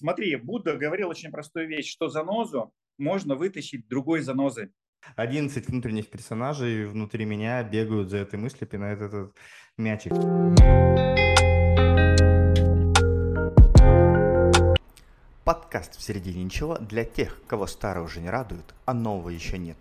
[0.00, 4.70] Смотри, Будда говорил очень простую вещь, что занозу можно вытащить другой занозой.
[5.16, 9.36] 11 внутренних персонажей внутри меня бегают за этой мыслью, пинают этот
[9.76, 10.12] мячик.
[15.44, 19.76] Подкаст «В середине ничего» для тех, кого старое уже не радует, а нового еще нет.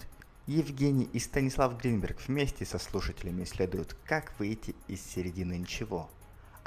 [0.48, 6.10] Евгений и Станислав Гринберг вместе со слушателями исследуют, как выйти из середины ничего–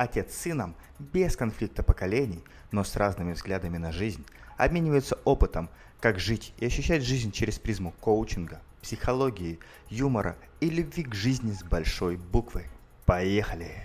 [0.03, 2.43] Отец с сыном, без конфликта поколений,
[2.73, 4.27] но с разными взглядами на жизнь,
[4.57, 5.71] обмениваются опытом,
[6.01, 11.63] как жить и ощущать жизнь через призму коучинга, психологии, юмора и любви к жизни с
[11.63, 12.67] большой буквы.
[13.07, 13.77] Поехали!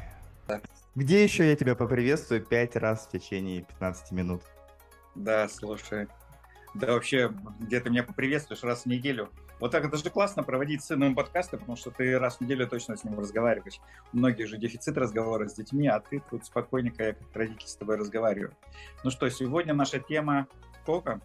[0.95, 4.41] Где еще я тебя поприветствую пять раз в течение 15 минут?
[5.13, 6.07] Да, слушай.
[6.73, 9.29] Да вообще, где ты меня поприветствуешь раз в неделю.
[9.59, 12.67] Вот так это же классно проводить с сыном подкасты, потому что ты раз в неделю
[12.67, 13.79] точно с ним разговариваешь.
[14.13, 17.75] У многих же дефицит разговора с детьми, а ты тут спокойненько, я как родитель с
[17.75, 18.55] тобой разговариваю.
[19.03, 20.47] Ну что, сегодня наша тема
[20.85, 21.21] кокон.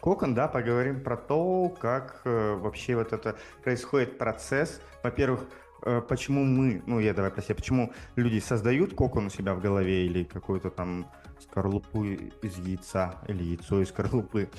[0.00, 4.80] Кокон, да, поговорим про то, как э, вообще вот это происходит процесс.
[5.02, 5.48] Во-первых,
[5.82, 9.60] э, почему мы, ну я давай про себя, почему люди создают кокон у себя в
[9.60, 11.10] голове или какую-то там
[11.56, 14.50] скорлупу из яйца или яйцо из скорлупы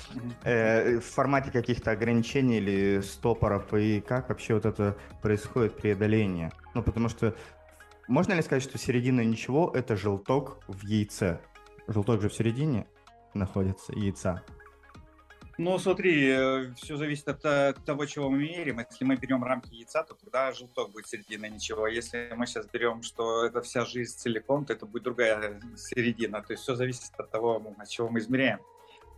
[0.42, 6.50] э, в формате каких-то ограничений или стопоров и как вообще вот это происходит преодоление?
[6.74, 7.36] Ну, потому что
[8.08, 11.40] можно ли сказать, что середина ничего– это желток в яйце?
[11.86, 12.88] Желток же в середине
[13.32, 14.42] находится яйца.
[15.60, 18.78] Ну, смотри, э, все зависит от э, того, чего мы меряем.
[18.78, 21.88] Если мы берем рамки яйца, то тогда желток будет середина ничего.
[21.88, 26.42] Если мы сейчас берем, что это вся жизнь целиком, то это будет другая середина.
[26.42, 28.60] То есть все зависит от того, от чего мы измеряем.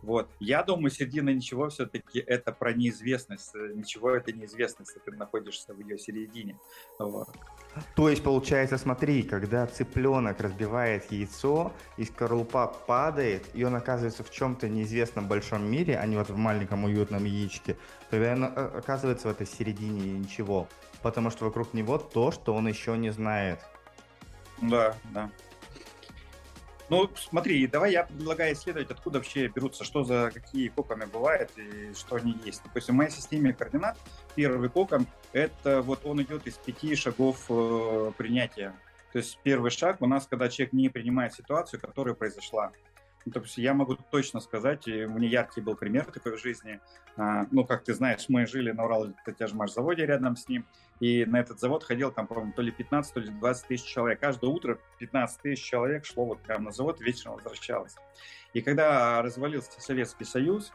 [0.01, 0.29] Вот.
[0.39, 3.53] Я думаю, середина ничего все-таки это про неизвестность.
[3.53, 6.57] Ничего это неизвестность, ты находишься в ее середине.
[6.97, 7.29] Вот.
[7.95, 14.31] То есть, получается, смотри, когда цыпленок разбивает яйцо, и скорлупа падает, и он оказывается в
[14.31, 17.77] чем-то неизвестном большом мире, а не вот в маленьком уютном яичке,
[18.09, 20.67] тогда он э, оказывается в этой середине ничего.
[21.01, 23.59] Потому что вокруг него то, что он еще не знает.
[24.61, 25.31] Да, да.
[26.91, 31.93] Ну, смотри, давай я предлагаю исследовать, откуда вообще берутся, что за какие коконы бывают и
[31.93, 32.61] что они есть.
[32.65, 33.97] Допустим, в моей системе координат
[34.35, 38.73] первый кокон– это вот он идет из пяти шагов э, принятия.
[39.13, 42.73] То есть первый шаг у нас, когда человек не принимает ситуацию, которая произошла.
[43.25, 46.41] Ну, то есть я могу точно сказать, и у меня яркий был пример такой в
[46.41, 46.79] жизни.
[47.17, 50.65] А, ну, как ты знаешь, мы жили на Урал-Тяжмаш-заводе рядом с ним,
[50.99, 54.19] и на этот завод ходил там, по-моему, то ли 15, то ли 20 тысяч человек.
[54.19, 57.95] Каждое утро 15 тысяч человек шло вот прямо на завод, вечером возвращалось.
[58.53, 60.71] И когда развалился Советский Союз,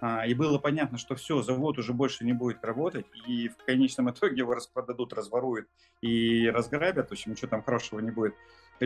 [0.00, 4.10] а, и было понятно, что все, завод уже больше не будет работать, и в конечном
[4.10, 5.68] итоге его распродадут, разворуют
[6.00, 8.34] и разграбят, в общем, ничего там хорошего не будет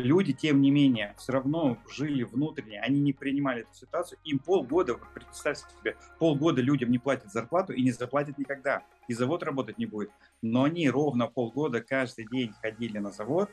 [0.00, 4.18] люди, тем не менее, все равно жили внутренне, они не принимали эту ситуацию.
[4.24, 9.42] Им полгода, представьте себе, полгода людям не платят зарплату и не заплатят никогда, и завод
[9.42, 10.10] работать не будет.
[10.42, 13.50] Но они ровно полгода каждый день ходили на завод,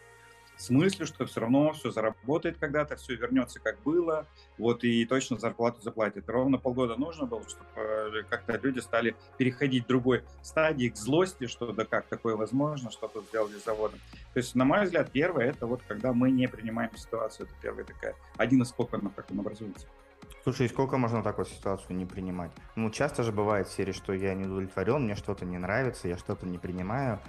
[0.58, 4.26] с мыслью, что все равно все заработает когда-то, все вернется как было,
[4.58, 6.30] вот и точно зарплату заплатит.
[6.30, 11.48] Ровно полгода нужно было, чтобы э, как-то люди стали переходить к другой стадии, к злости,
[11.48, 14.00] что да как такое возможно, что тут сделали заводом.
[14.34, 17.86] То есть, на мой взгляд, первое, это вот когда мы не принимаем ситуацию, это первая
[17.86, 19.88] такая, один из коконов, как он образуется.
[20.44, 22.52] Слушай, сколько можно такую ситуацию не принимать?
[22.76, 26.18] Ну, часто же бывает в серии, что я не удовлетворен, мне что-то не нравится, я
[26.18, 27.20] что-то не принимаю,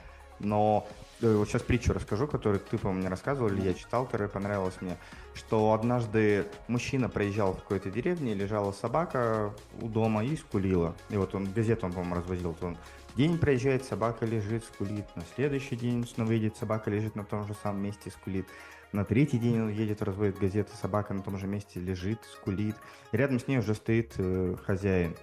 [0.40, 0.86] но
[1.20, 4.74] э, вот сейчас притчу расскажу, которую ты, по-моему, мне рассказывал, или я читал, которая понравилась
[4.80, 4.96] мне,
[5.34, 10.94] что однажды мужчина проезжал в какой-то деревне, лежала собака у дома и скулила.
[11.10, 12.76] И вот он газету, он, по-моему, развозил, то он
[13.16, 15.04] день проезжает, собака лежит, скулит.
[15.16, 18.46] На следующий день снова едет, собака лежит на том же самом месте, скулит.
[18.92, 22.76] На третий день он едет, разводит газеты, собака на том же месте лежит, скулит.
[23.10, 25.16] И рядом с ней уже стоит э, хозяин.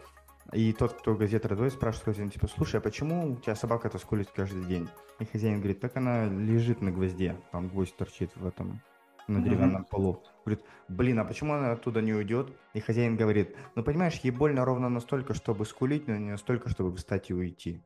[0.53, 4.29] И тот, кто газету разводит, спрашивает хозяин, типа, слушай, а почему у тебя собака-то скулит
[4.31, 4.89] каждый день?
[5.19, 8.81] И хозяин говорит, так она лежит на гвозде, там гвоздь торчит в этом,
[9.27, 9.89] на деревянном mm-hmm.
[9.89, 10.23] полу.
[10.43, 12.49] Говорит, блин, а почему она оттуда не уйдет?
[12.73, 16.97] И хозяин говорит, ну понимаешь, ей больно ровно настолько, чтобы скулить, но не настолько, чтобы
[16.97, 17.81] встать и уйти.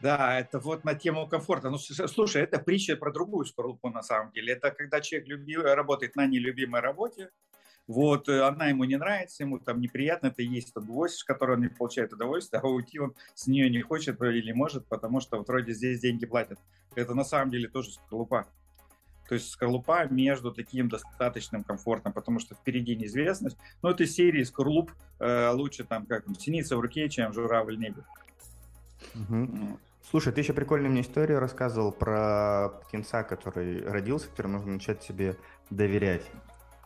[0.00, 1.70] Да, это вот на тему комфорта.
[1.70, 4.54] Ну, слушай, это притча про другую скорлупу на самом деле.
[4.54, 7.30] Это когда человек люби, работает на нелюбимой работе,
[7.86, 11.56] вот, э, она ему не нравится, ему там неприятно, это есть тот гвоздь, с которого
[11.56, 15.38] он не получает удовольствие, а уйти он с нее не хочет или может, потому что
[15.38, 16.58] вот вроде здесь деньги платят.
[16.94, 18.46] Это на самом деле тоже скорлупа.
[19.28, 23.56] То есть скорлупа между таким достаточным комфортом, потому что впереди неизвестность.
[23.82, 27.80] Но ну, это серии скорлуп э, лучше там как синица в руке, чем журавль в
[27.80, 28.04] небе.
[29.14, 29.78] Угу.
[30.10, 35.36] Слушай, ты еще прикольную мне историю рассказывал про птенца, который родился, который нужно начать себе
[35.70, 36.22] доверять.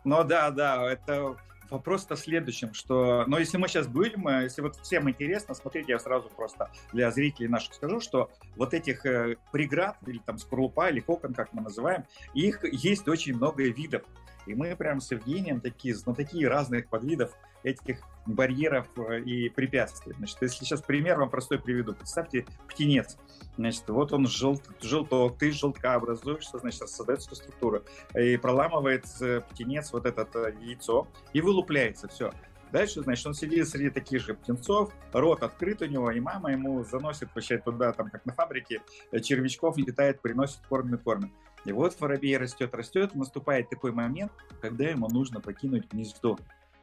[0.06, 1.36] Ну да, да, это
[1.68, 5.90] вопрос-то в следующем, что, но если мы сейчас будем, э, если вот всем интересно, смотрите,
[5.90, 10.90] я сразу просто для зрителей наших скажу, что вот этих э, преград, или там скорлупа,
[10.90, 12.04] или кокон, как мы называем,
[12.34, 14.04] их есть очень много видов.
[14.46, 17.32] И мы прям с Евгением такие знатоки разных подвидов
[17.62, 20.14] этих барьеров э, и препятствий.
[20.16, 21.94] Значит, если сейчас пример вам простой приведу.
[21.94, 23.16] Представьте птенец.
[23.56, 27.82] Значит, вот он жел, желток, ты желтка образуешься, значит, создается структура.
[28.14, 29.04] И проламывает
[29.50, 32.08] птенец вот это э, яйцо и вылупляется.
[32.08, 32.32] Все.
[32.72, 36.84] Дальше, значит, он сидит среди таких же птенцов, рот открыт у него, и мама ему
[36.84, 38.82] заносит вообще туда, там, как на фабрике,
[39.12, 41.31] э, червячков летает, приносит, кормит, кормит.
[41.66, 44.30] И вот воробей растет, растет, наступает такой момент,
[44.60, 46.38] когда ему нужно покинуть гнездо.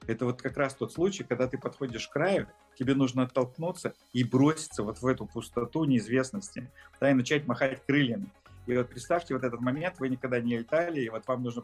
[0.07, 2.47] Это вот как раз тот случай, когда ты подходишь к краю,
[2.77, 6.69] тебе нужно оттолкнуться и броситься вот в эту пустоту неизвестности,
[6.99, 8.27] да, и начать махать крыльями.
[8.67, 11.63] И вот представьте вот этот момент, вы никогда не летали, и вот вам нужно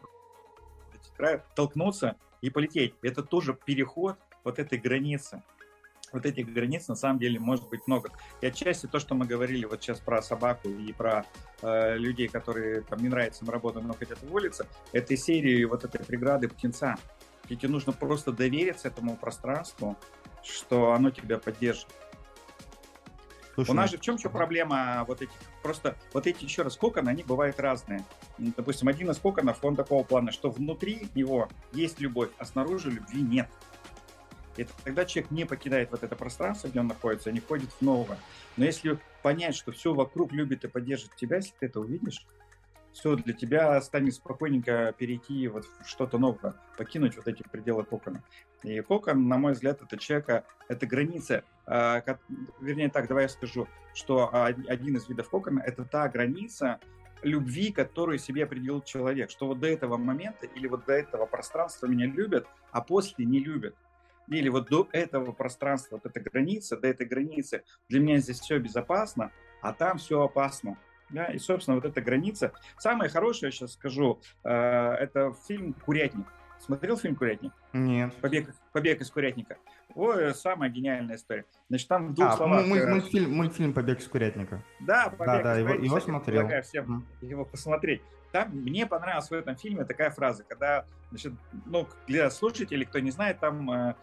[1.56, 2.94] толкнуться и полететь.
[3.02, 5.44] Это тоже переход вот этой границы.
[6.12, 8.12] Вот этих границ на самом деле может быть много.
[8.42, 11.26] И отчасти то, что мы говорили вот сейчас про собаку и про
[11.62, 16.04] э, людей, которые там не нравится им работа, но хотят уволиться, этой серии вот этой
[16.04, 16.96] преграды птенца.
[17.48, 19.98] И тебе нужно просто довериться этому пространству,
[20.44, 21.88] что оно тебя поддержит.
[23.56, 26.78] Слушай, У нас же в чем еще проблема вот этих, просто вот эти, еще раз,
[26.78, 28.06] коконы, они бывают разные.
[28.38, 33.22] Допустим, один из коконов, он такого плана, что внутри него есть любовь, а снаружи любви
[33.22, 33.50] нет.
[34.58, 37.82] И тогда человек не покидает вот это пространство, где он находится, а не входит в
[37.82, 38.18] новое.
[38.58, 42.26] Но если понять, что все вокруг любит и поддержит тебя, если ты это увидишь,
[42.92, 48.24] все для тебя станет спокойненько перейти вот в что-то новое, покинуть вот эти пределы кокона.
[48.64, 52.02] И кокон, на мой взгляд, это человека, это граница, э,
[52.60, 56.80] вернее так, давай я скажу, что один из видов кокона– это та граница
[57.22, 61.88] любви, которую себе определил человек, что вот до этого момента или вот до этого пространства
[61.88, 63.76] меня любят, а после не любят.
[64.30, 68.60] Или вот до этого пространства, вот эта граница, до этой границы, для меня здесь все
[68.60, 69.32] безопасно,
[69.62, 70.78] а там все опасно.
[71.10, 71.26] Да?
[71.26, 72.54] И, собственно, вот эта граница.
[72.78, 76.28] Самое хорошее, я сейчас скажу, э, это фильм «Курятник».
[76.60, 77.52] Смотрел фильм «Курятник»?
[77.74, 78.14] Нет.
[78.22, 79.58] Побег, «Побег из курятника».
[79.96, 81.46] Ой, самая гениальная история.
[81.68, 82.66] Значит, там в двух а, словах...
[82.68, 84.64] Муль, э, мультфильм, мультфильм «Побег из курятника».
[84.80, 86.42] Да, «Побег да, да, его, его смотрел.
[86.42, 87.28] Предлагаю всем mm.
[87.28, 88.04] его посмотреть.
[88.32, 91.34] Там мне понравилась в этом фильме такая фраза, когда, значит,
[91.66, 93.96] ну, для слушателей, кто не знает, там э,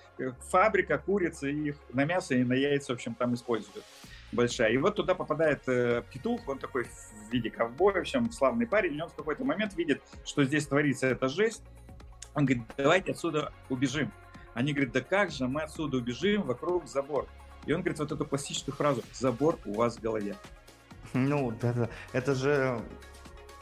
[0.51, 3.85] фабрика курицы, их на мясо и на яйца, в общем, там используют
[4.33, 4.73] большая.
[4.73, 8.97] И вот туда попадает э, петух, он такой в виде ковбоя, в общем, славный парень,
[8.97, 11.63] и он в какой-то момент видит, что здесь творится эта жесть.
[12.35, 14.13] Он говорит, давайте отсюда убежим.
[14.55, 17.29] Они говорят, да как же мы отсюда убежим, вокруг забор.
[17.65, 20.37] И он говорит вот эту классическую фразу, забор у вас в голове.
[21.13, 21.89] Ну, да, да.
[22.13, 22.81] Это же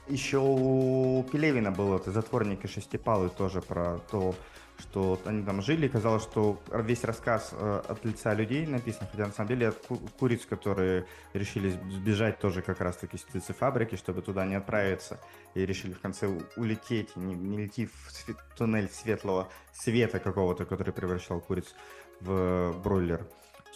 [0.08, 4.34] еще у Пелевина было, это затворники шестипалы тоже про то,
[4.78, 9.32] что они там жили, казалось, что весь рассказ э, от лица людей написан, хотя на
[9.32, 14.44] самом деле от ку- куриц, которые решили сбежать тоже как раз-таки с птицефабрики, чтобы туда
[14.44, 15.20] не отправиться,
[15.54, 20.92] и решили в конце улететь, не, не лети в свет, туннель светлого света какого-то, который
[20.92, 21.72] превращал куриц
[22.20, 23.24] в бройлер.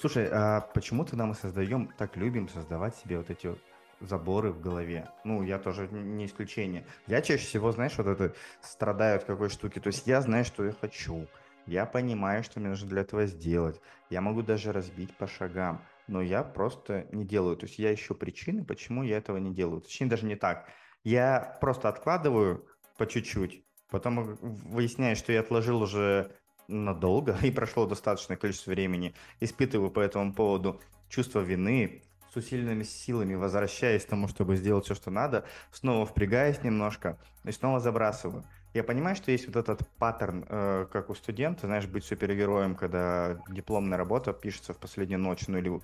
[0.00, 3.58] Слушай, а почему тогда мы создаем, так любим создавать себе вот эти вот
[4.00, 5.08] заборы в голове.
[5.24, 6.84] Ну, я тоже не исключение.
[7.06, 9.78] Я чаще всего, знаешь, вот это страдаю от какой штуки.
[9.78, 11.26] То есть я знаю, что я хочу.
[11.66, 13.80] Я понимаю, что мне нужно для этого сделать.
[14.10, 15.82] Я могу даже разбить по шагам.
[16.06, 17.56] Но я просто не делаю.
[17.56, 19.82] То есть я ищу причины, почему я этого не делаю.
[19.82, 20.68] Точнее, даже не так.
[21.04, 23.62] Я просто откладываю по чуть-чуть.
[23.90, 26.32] Потом выясняю, что я отложил уже
[26.68, 29.14] надолго и прошло достаточное количество времени.
[29.40, 34.94] Испытываю по этому поводу чувство вины, с усиленными силами возвращаясь к тому, чтобы сделать все,
[34.94, 38.44] что надо, снова впрягаясь немножко и снова забрасываю.
[38.74, 43.40] Я понимаю, что есть вот этот паттерн, э, как у студента, знаешь, быть супергероем, когда
[43.48, 45.80] дипломная работа пишется в последнюю ночь, ну или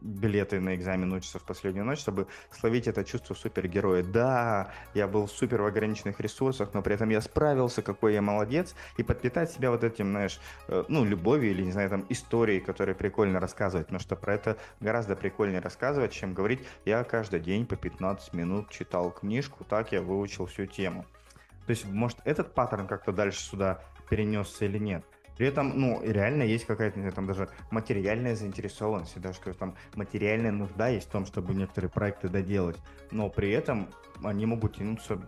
[0.00, 4.02] билеты на экзамен учатся в последнюю ночь, чтобы словить это чувство супергероя.
[4.02, 8.74] Да, я был супер в ограниченных ресурсах, но при этом я справился, какой я молодец,
[8.96, 12.94] и подпитать себя вот этим, знаешь, э, ну, любовью или, не знаю, там, историей, которые
[12.94, 17.76] прикольно рассказывать, потому что про это гораздо прикольнее рассказывать, чем говорить, я каждый день по
[17.76, 21.04] 15 минут читал книжку, так я выучил всю тему.
[21.66, 25.04] То есть, может, этот паттерн как-то дальше сюда перенесся или нет.
[25.40, 31.08] При этом, ну, реально есть какая-то, там даже материальная заинтересованность, даже там материальная нужда есть
[31.08, 32.76] в том, чтобы некоторые проекты доделать,
[33.10, 33.88] но при этом
[34.22, 35.18] они могут тянуться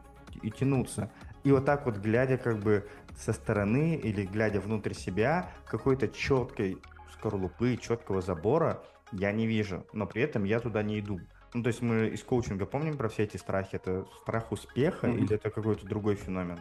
[0.42, 1.10] и тянуться.
[1.44, 6.76] И вот так вот, глядя как бы со стороны или глядя внутрь себя, какой-то четкой
[7.14, 11.20] скорлупы, четкого забора я не вижу, но при этом я туда не иду.
[11.54, 15.18] Ну, то есть мы из коучинга помним про все эти страхи, это страх успеха mm-hmm.
[15.18, 16.58] или это какой-то другой феномен?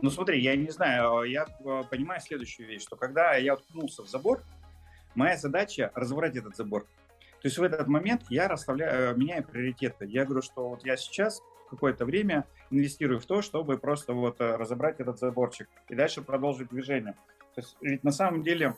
[0.00, 4.08] Ну смотри, я не знаю, я э, понимаю следующую вещь, что когда я уткнулся в
[4.08, 4.42] забор,
[5.14, 6.82] моя задача разобрать этот забор.
[7.42, 10.06] То есть в этот момент я расставляю, э, меняю приоритеты.
[10.06, 14.56] Я говорю, что вот я сейчас какое-то время инвестирую в то, чтобы просто вот э,
[14.56, 17.14] разобрать этот заборчик и дальше продолжить движение.
[17.54, 18.74] То есть ведь на самом деле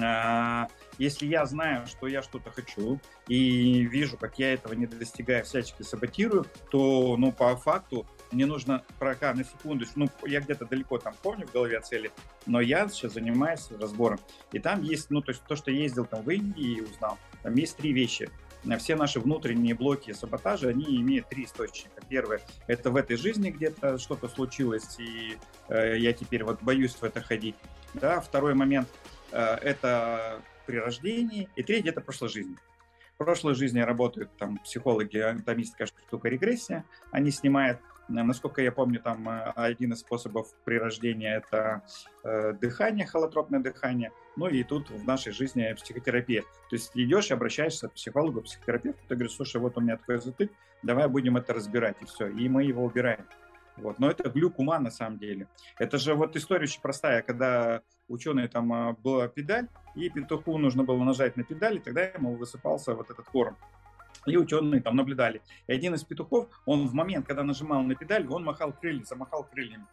[0.00, 5.44] а, если я знаю, что я что-то хочу, и вижу, как я этого не достигаю,
[5.44, 10.98] всячески саботирую, то, ну, по факту, мне нужно, пока на секунду, ну, я где-то далеко
[10.98, 12.10] там помню в голове цели,
[12.46, 14.20] но я сейчас занимаюсь разбором.
[14.52, 17.18] И там есть, ну, то есть то, что я ездил там в Индии и узнал,
[17.42, 18.30] там есть три вещи.
[18.78, 22.02] Все наши внутренние блоки саботажа, они имеют три источника.
[22.08, 27.02] Первое, это в этой жизни где-то что-то случилось, и э, я теперь вот боюсь в
[27.02, 27.56] это ходить.
[27.94, 28.88] Да, второй момент–
[29.32, 32.56] Э, это при рождении, и третье– это прошлой жизни.
[33.14, 39.28] В прошлой жизни работают там психологи, анатомистская штука регрессия, они снимают Насколько я помню, там
[39.28, 41.82] э, один из способов при рождении– это
[42.24, 44.10] э, дыхание, холотропное дыхание.
[44.36, 46.42] Ну и тут в нашей жизни психотерапия.
[46.42, 50.50] То есть идешь обращаешься к психологу, психотерапевту, ты говоришь, слушай, вот у меня такой затык,
[50.82, 52.26] давай будем это разбирать, и все.
[52.26, 53.26] И мы его убираем.
[53.76, 53.98] Вот.
[53.98, 55.48] Но это глюк ума на самом деле.
[55.78, 61.02] Это же вот история очень простая, когда ученые там была педаль, и петуху нужно было
[61.04, 63.56] нажать на педаль, и тогда ему высыпался вот этот корм.
[64.26, 65.40] И ученые там наблюдали.
[65.66, 69.44] И один из петухов, он в момент, когда нажимал на педаль, он махал крыльями, замахал
[69.44, 69.86] крыльями.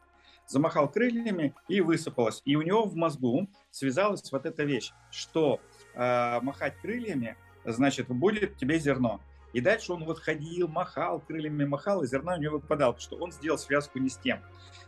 [0.47, 2.41] Замахал крыльями и высыпалось.
[2.45, 5.59] И у него в мозгу связалась вот эта вещь, что
[5.93, 9.21] э, махать крыльями, значит, будет тебе зерно.
[9.53, 13.17] И дальше он вот ходил, махал крыльями, махал, и зерна у него выпадало, потому что
[13.17, 14.39] он сделал связку не с тем.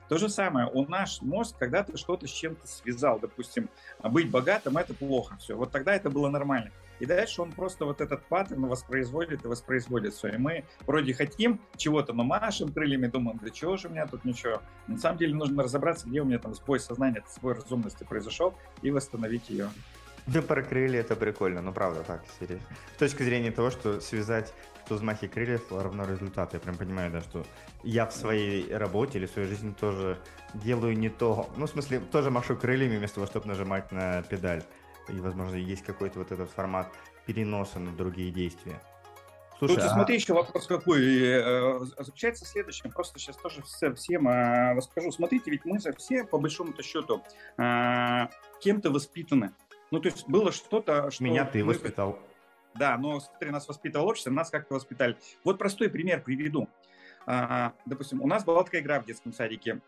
[0.10, 3.70] То же самое, у наш мозг когда-то что-то с чем-то связал, допустим,
[4.04, 5.56] быть богатым– это плохо, все.
[5.56, 6.72] Вот тогда это было нормально.
[7.00, 10.30] И дальше он просто вот этот паттерн воспроизводит и воспроизводит все.
[10.30, 14.26] И мы вроде хотим чего-то, но машем крыльями, думаем, да чего же у меня тут
[14.26, 14.62] ничего.
[14.88, 18.92] На самом деле нужно разобраться, где у меня там сбой сознания, сбой разумности произошел, и
[18.92, 19.70] восстановить ее.
[20.28, 22.68] Да про крылья это прикольно, ну правда так, серьезно.
[22.96, 24.54] С точки зрения того, что связать
[24.90, 26.56] что взмахи крыльев равно результату.
[26.56, 27.46] Я прям понимаю, да, что
[27.84, 30.18] я в своей работе или в своей жизни тоже
[30.56, 31.48] делаю не то.
[31.58, 34.64] Ну, в смысле, тоже машу крыльями вместо того, чтобы нажимать на педаль.
[35.12, 36.92] И, возможно, есть какой-то вот этот формат
[37.26, 38.80] переноса на другие действия.
[39.60, 39.90] Слушай, Тут а...
[39.90, 41.02] смотри, еще вопрос какой.
[41.02, 42.92] Э, заключается в следующем.
[42.92, 43.62] Просто сейчас тоже
[43.96, 45.12] всем э, расскажу.
[45.12, 47.22] Смотрите, ведь мы все, по большому-то счету,
[47.58, 48.28] э,
[48.62, 49.54] кем-то воспитаны.
[49.92, 51.24] Ну, то есть было что-то, что...
[51.24, 51.74] Меня ты мы...
[51.74, 52.18] воспитал.
[52.76, 55.18] Да, но смотри, нас воспитывало общество, нас как-то воспитали.
[55.44, 56.70] Вот простой пример приведу.
[57.26, 59.82] А, допустим, у нас была такая игра в детском садике.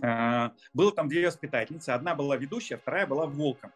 [0.00, 1.90] А, было там две воспитательницы.
[1.90, 3.72] Одна была ведущая, вторая была волком.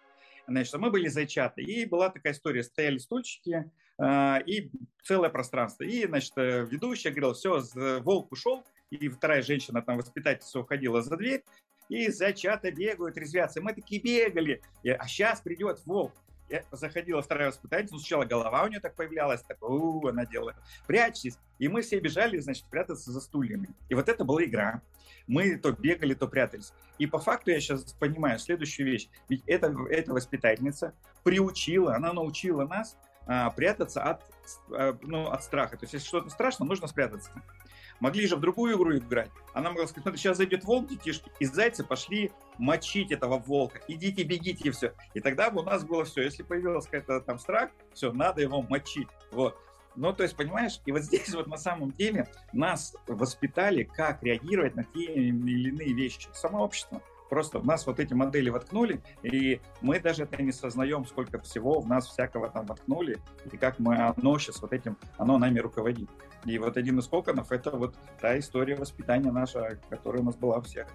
[0.47, 1.63] Значит, мы были зайчаты.
[1.63, 2.63] И была такая история.
[2.63, 4.71] Стояли стульчики а, и
[5.03, 5.85] целое пространство.
[5.85, 7.63] И, значит, ведущая говорила, все,
[8.01, 8.65] волк ушел.
[8.91, 11.43] И вторая женщина, там, воспитательница, уходила за дверь
[11.89, 13.61] и зайчата бегают, резвятся.
[13.61, 16.13] Мы такие бегали, а сейчас придет волк.
[16.49, 20.55] Я заходила вторая воспитательница, сначала голова у нее так появлялась, так, у, она делала,
[20.87, 21.39] прячьтесь.
[21.59, 23.69] И мы все бежали, значит, прятаться за стульями.
[23.89, 24.83] И вот это была игра.
[25.27, 26.73] Мы то бегали, то прятались.
[26.99, 29.09] И по факту я сейчас понимаю следующую вещь.
[29.29, 34.23] Ведь эта, эта воспитательница приучила, она научила нас а, прятаться от,
[34.71, 35.77] а, ну, от страха.
[35.77, 37.31] То есть, если что-то страшно, нужно спрятаться.
[38.01, 39.31] Могли же в другую игру играть.
[39.55, 43.81] Она могла сказать, смотри, сейчас зайдет волк, детишки, и зайцы пошли мочить этого волка.
[43.89, 44.93] Идите, бегите, и все.
[45.15, 46.23] И тогда бы у нас было все.
[46.23, 49.09] Если появился какой-то там страх, все, надо его мочить.
[49.33, 49.57] Вот.
[49.97, 54.77] Ну, то есть, понимаешь, и вот здесь вот на самом деле нас воспитали, как реагировать
[54.77, 56.29] на те или иные вещи.
[56.35, 57.01] Само общество.
[57.29, 61.81] Просто в нас вот эти модели воткнули, и мы даже это не сознаем, сколько всего
[61.81, 63.19] в нас всякого там воткнули,
[63.51, 66.09] и как мы, оно сейчас вот этим, оно нами руководит.
[66.47, 70.59] И вот один из коконов— это вот та история воспитания наша, которая у нас была
[70.59, 70.87] у всех.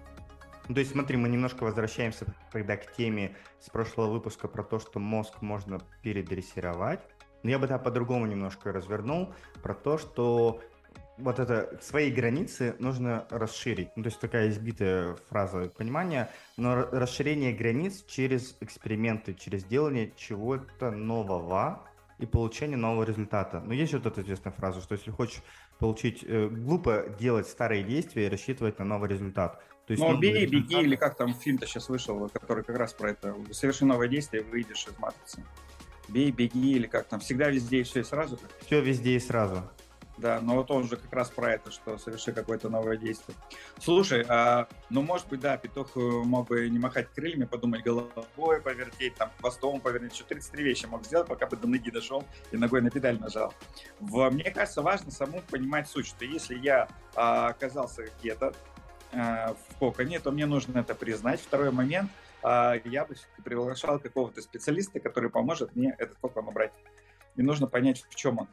[0.68, 4.78] Ну, то есть смотри, мы немножко возвращаемся тогда к теме с прошлого выпуска про то,
[4.78, 7.00] что мозг можно передрессировать.
[7.42, 10.60] Но я бы это по-другому немножко развернул, про то, что
[11.18, 13.90] вот это свои границы нужно расширить.
[13.96, 20.90] Ну, то есть такая избитая фраза понимания, но расширение границ через эксперименты, через делание чего-то
[20.90, 21.82] нового
[22.22, 23.60] и получение нового результата.
[23.60, 25.42] Но есть вот эта известная фраза, что если хочешь
[25.78, 26.24] получить...
[26.24, 29.60] Э, глупо делать старые действия и рассчитывать на новый результат.
[29.86, 30.70] То есть, ну, бей, результат...
[30.70, 33.34] беги, или как там фильм-то сейчас вышел, который как раз про это.
[33.50, 35.44] Соверши новое действие, выйдешь из матрицы.
[36.08, 37.18] Бей, беги, или как там.
[37.18, 38.38] Всегда, везде и все и сразу.
[38.60, 39.64] Все везде и сразу.
[40.18, 43.36] Да, но вот он же как раз про это, что соверши какое-то новое действие.
[43.78, 48.60] Слушай, а, ну, может быть, да, петух э, мог бы не махать крыльями, подумать головой,
[48.60, 52.56] повертеть, там, хвостом повернуть, еще 33 вещи мог сделать, пока бы до ноги дошел и
[52.58, 53.54] ногой на педаль нажал.
[54.00, 58.52] В, мне кажется, важно самому понимать суть, что если я а, оказался где-то,
[59.12, 61.40] э, в коконе, то мне нужно это признать.
[61.40, 62.10] Второй момент,
[62.42, 63.14] э, я бы
[63.44, 66.72] приглашал какого-то специалиста, который поможет мне этот кокон убрать.
[67.36, 68.48] И нужно понять, в чем он.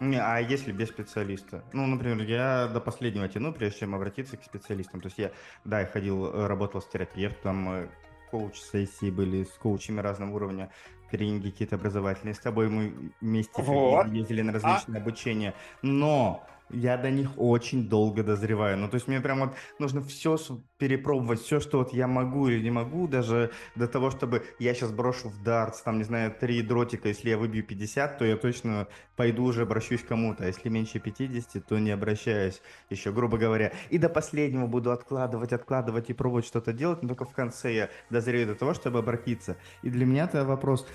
[0.00, 1.64] Не, а если без специалиста?
[1.72, 5.00] Ну, например, я до последнего тяну, прежде чем обратиться к специалистам.
[5.00, 5.32] То есть я,
[5.64, 7.88] да, я ходил, э, работал с терапевтом, э,
[8.30, 10.70] коуч-сессии были с коучами разного уровня,
[11.10, 12.34] тренинги какие-то образовательные.
[12.34, 14.08] С тобой мы вместе вот.
[14.08, 15.00] ездили на различные а...
[15.00, 15.54] обучения.
[15.82, 18.78] Но я до них очень долго дозреваю.
[18.78, 20.36] Ну, то есть мне прям вот нужно все
[20.78, 24.90] перепробовать, все, что вот я могу или не могу, даже до того, чтобы я сейчас
[24.90, 28.88] брошу в дартс, там, не знаю, три дротика, если я выбью 50, то я точно
[29.16, 33.72] пойду уже обращусь к кому-то, а если меньше 50, то не обращаюсь еще, грубо говоря.
[33.90, 37.90] И до последнего буду откладывать, откладывать и пробовать что-то делать, но только в конце я
[38.10, 39.56] дозрею до того, чтобы обратиться.
[39.82, 40.86] И для меня это вопрос,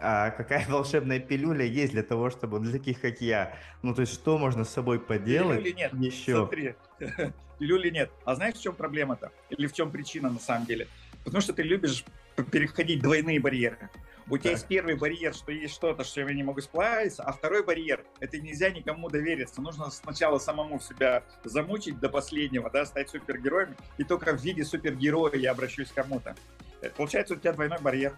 [0.00, 3.56] а какая волшебная пилюля есть для того, чтобы для таких, как я?
[3.82, 5.94] Ну, то есть, что можно с собой поделать пилюли нет.
[5.94, 6.36] еще?
[6.36, 6.74] Смотри,
[7.58, 8.10] пилюли нет.
[8.24, 9.30] А знаешь, в чем проблема-то?
[9.50, 10.88] Или в чем причина на самом деле?
[11.24, 12.04] Потому что ты любишь
[12.50, 13.90] переходить двойные барьеры.
[14.30, 17.64] У тебя есть первый барьер, что есть что-то, что я не могу сплавиться, а второй
[17.64, 19.60] барьер– это нельзя никому довериться.
[19.60, 25.34] Нужно сначала самому себя замучить до последнего, да, стать супергероем, и только в виде супергероя
[25.34, 26.36] я обращусь к кому-то.
[26.80, 28.16] Э, получается, у тебя двойной барьер.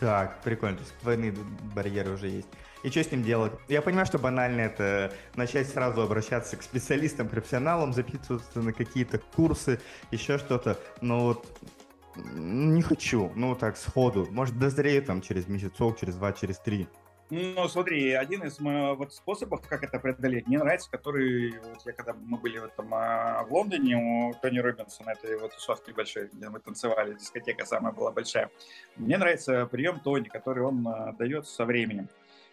[0.00, 0.76] Так, прикольно.
[0.76, 1.32] То есть двойные
[1.74, 2.48] барьеры уже есть.
[2.82, 3.52] И что с ним делать?
[3.68, 9.80] Я понимаю, что банально это начать сразу обращаться к специалистам, профессионалам, записываться на какие-то курсы,
[10.10, 10.78] еще что-то.
[11.00, 11.58] Но вот
[12.16, 14.28] не хочу, ну так, сходу.
[14.30, 16.86] Может, дозрею там через месяцок, через два, через три.
[17.36, 22.12] Ну, смотри, один из вот способов, как это преодолеть, мне нравится, который, вот я когда
[22.12, 26.48] мы были в, этом, а, в Лондоне у Тони Робинсона, это его тусовки большой, где
[26.48, 28.52] мы танцевали, дискотека самая была большая.
[28.94, 32.08] Мне нравится прием Тони, который он а, дает со временем.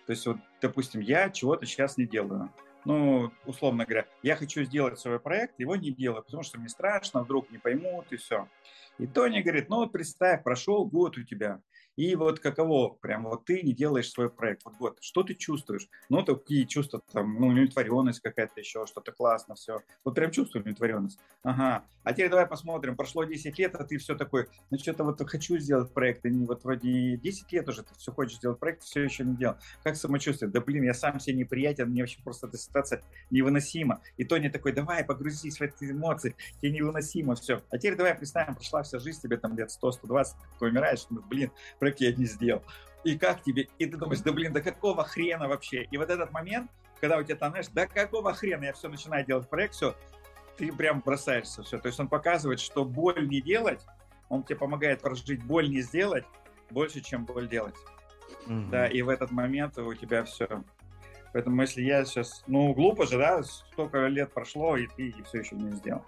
[0.08, 2.50] То есть, вот, допустим, я чего-то сейчас не делаю.
[2.84, 7.22] Ну, условно говоря, я хочу сделать свой проект, его не делаю, потому что мне страшно,
[7.22, 8.48] вдруг не поймут и все.
[8.98, 11.62] И Тони говорит, ну представь, прошел год у тебя,
[11.96, 15.88] и вот каково, прям вот ты не делаешь свой проект, вот, вот что ты чувствуешь?
[16.10, 19.80] Ну, такие чувства, там, ну, удовлетворенность какая-то еще, что-то классно, все.
[20.04, 21.20] Вот прям чувствую удовлетворенность.
[21.44, 21.86] Ага.
[22.04, 25.58] А теперь давай посмотрим, прошло 10 лет, а ты все такой, ну, что-то вот хочу
[25.58, 29.04] сделать проект, и не вот вроде 10 лет уже ты все хочешь сделать проект, все
[29.04, 29.58] еще не делал.
[29.84, 30.50] Как самочувствие?
[30.50, 34.02] Да, блин, я сам себе неприятен, мне вообще просто эта ситуация невыносима.
[34.18, 37.62] И Тони такой, давай, погрузись в эти эмоции, тебе невыносимо все.
[37.70, 40.26] А теперь давай представим, прошла вся жизнь, тебе там лет 100-120,
[40.60, 42.64] ты умираешь, ну, блин, проект я не сделал.
[43.04, 43.68] И как тебе?
[43.80, 45.84] И ты думаешь, да блин, да какого хрена вообще?
[45.92, 49.26] И вот этот момент, когда у тебя там, знаешь, да какого хрена я все начинаю
[49.26, 49.96] делать проект, все,
[50.58, 51.80] ты прям бросаешься все.
[51.80, 53.84] То есть он показывает, что боль не делать,
[54.30, 56.26] он тебе помогает прожить боль не сделать
[56.70, 57.76] больше, чем боль делать.
[58.46, 58.70] Угу.
[58.70, 60.48] Да, и в этот момент у тебя все.
[61.34, 65.56] Поэтому если я сейчас, ну, глупо же, да, столько лет прошло, и ты все еще
[65.56, 66.06] не сделал.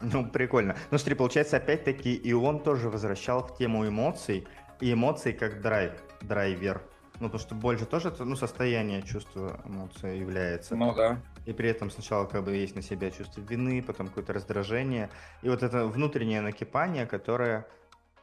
[0.00, 0.76] Ну, прикольно.
[0.90, 4.46] Ну, смотри, получается, опять-таки, и он тоже возвращал в тему эмоций,
[4.80, 6.82] и эмоции как драйв, драйвер.
[7.20, 10.74] Ну, потому что боль же тоже это, ну, состояние чувства эмоции является.
[10.74, 11.20] Ну, да.
[11.46, 15.10] И при этом сначала как бы есть на себя чувство вины, потом какое-то раздражение.
[15.42, 17.68] И вот это внутреннее накипание, которое,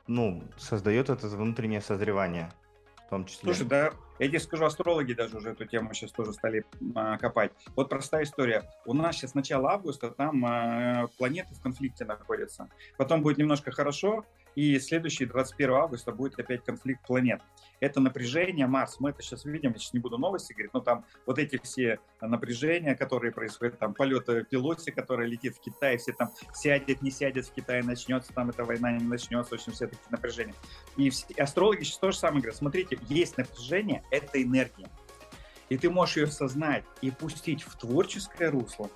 [0.07, 2.51] ну, создает это внутреннее созревание
[3.05, 3.53] в том числе.
[3.53, 6.63] Слушай, да, я тебе скажу, астрологи даже уже эту тему сейчас тоже стали
[6.95, 7.51] а, копать.
[7.75, 8.63] Вот простая история.
[8.85, 12.69] У нас сейчас начало августа, там а, планеты в конфликте находятся.
[12.97, 17.41] Потом будет немножко хорошо, и следующий 21 августа будет опять конфликт планет.
[17.79, 18.99] Это напряжение Марс.
[18.99, 21.99] Мы это сейчас видим, я сейчас не буду новости говорить, но там вот эти все
[22.21, 27.47] напряжения, которые происходят, там полеты пилоте, который летит в Китай, все там сядет, не сядет
[27.47, 30.55] в Китае, начнется там эта война, не начнется, в общем, все такие напряжения.
[30.97, 34.87] И все, астрологи сейчас тоже самое говорят, смотрите, есть напряжение, это энергия.
[35.69, 38.89] И ты можешь ее сознать и пустить в творческое русло,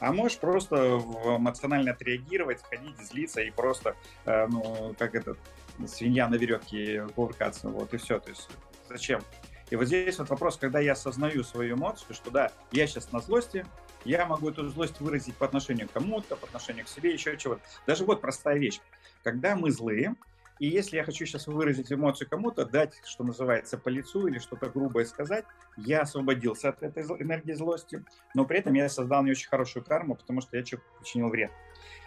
[0.00, 5.38] а можешь просто эмоционально отреагировать, ходить, злиться и просто, э, ну, как этот,
[5.86, 8.18] свинья на веревке кувыркаться, вот и все.
[8.18, 8.48] То есть
[8.88, 9.22] зачем?
[9.70, 13.20] И вот здесь вот вопрос, когда я осознаю свою эмоцию, что да, я сейчас на
[13.20, 13.66] злости,
[14.04, 17.60] я могу эту злость выразить по отношению к кому-то, по отношению к себе, еще чего-то.
[17.86, 18.80] Даже вот простая вещь.
[19.24, 20.14] Когда мы злые,
[20.58, 24.70] и если я хочу сейчас выразить эмоцию кому-то, дать, что называется, по лицу или что-то
[24.70, 25.44] грубое сказать,
[25.76, 30.14] я освободился от этой энергии злости, но при этом я создал не очень хорошую карму,
[30.14, 31.50] потому что я человеку причинил вред.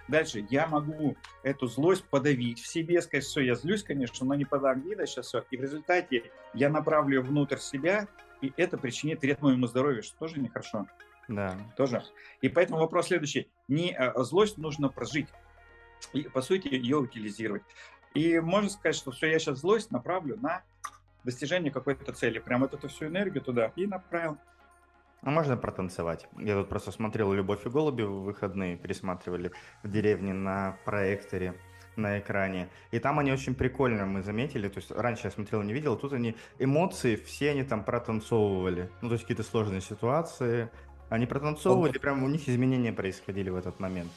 [0.07, 4.45] Дальше я могу эту злость подавить в себе, сказать, все, я злюсь, конечно, но не
[4.45, 5.43] подам вида сейчас все.
[5.51, 8.07] И в результате я направлю внутрь себя,
[8.41, 10.87] и это причинит вред моему здоровью, что тоже нехорошо.
[11.27, 11.55] Да.
[11.77, 12.03] Тоже.
[12.41, 13.51] И поэтому вопрос следующий.
[13.67, 15.27] Не а, злость нужно прожить.
[16.13, 17.61] И, по сути, ее утилизировать.
[18.13, 20.63] И можно сказать, что все, я сейчас злость направлю на
[21.23, 22.39] достижение какой-то цели.
[22.39, 24.37] Прям вот эту всю энергию туда и направил.
[25.21, 26.27] А можно протанцевать?
[26.37, 29.51] Я тут просто смотрел «Любовь и голуби» в выходные, пересматривали
[29.83, 31.55] в деревне на проекторе
[31.97, 32.69] на экране.
[32.91, 34.69] И там они очень прикольно, мы заметили.
[34.69, 38.89] То есть раньше я смотрел, не видел, тут они эмоции, все они там протанцовывали.
[39.01, 40.69] Ну, то есть какие-то сложные ситуации.
[41.09, 44.11] Они протанцовывали, прям у них изменения происходили в этот момент.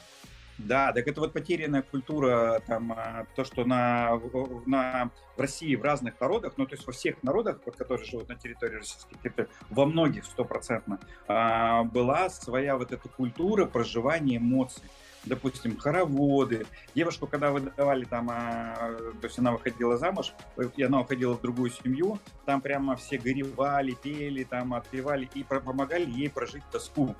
[0.57, 4.19] Да, так это вот потерянная культура, там, а, то, что на,
[4.65, 8.29] на, в России в разных народах, ну, то есть во всех народах, вот, которые живут
[8.29, 14.83] на территории российской территории, во многих стопроцентно, а, была своя вот эта культура проживания эмоций
[15.25, 16.65] допустим, хороводы.
[16.95, 20.33] Девушку, когда выдавали там, а, то есть она выходила замуж,
[20.75, 26.09] и она уходила в другую семью, там прямо все горевали, пели, там отпевали и помогали
[26.09, 27.15] ей прожить тоску.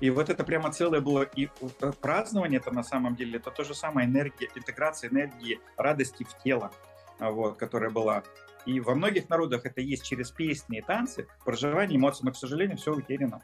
[0.00, 1.48] И вот это прямо целое было и
[1.80, 6.42] э, празднование это на самом деле, это то же самое энергия, интеграция энергии, радости в
[6.42, 6.70] тело,
[7.18, 8.22] а, вот, которая была.
[8.66, 12.76] И во многих народах это есть через песни и танцы, проживание эмоций, но, к сожалению,
[12.76, 13.42] все утеряно.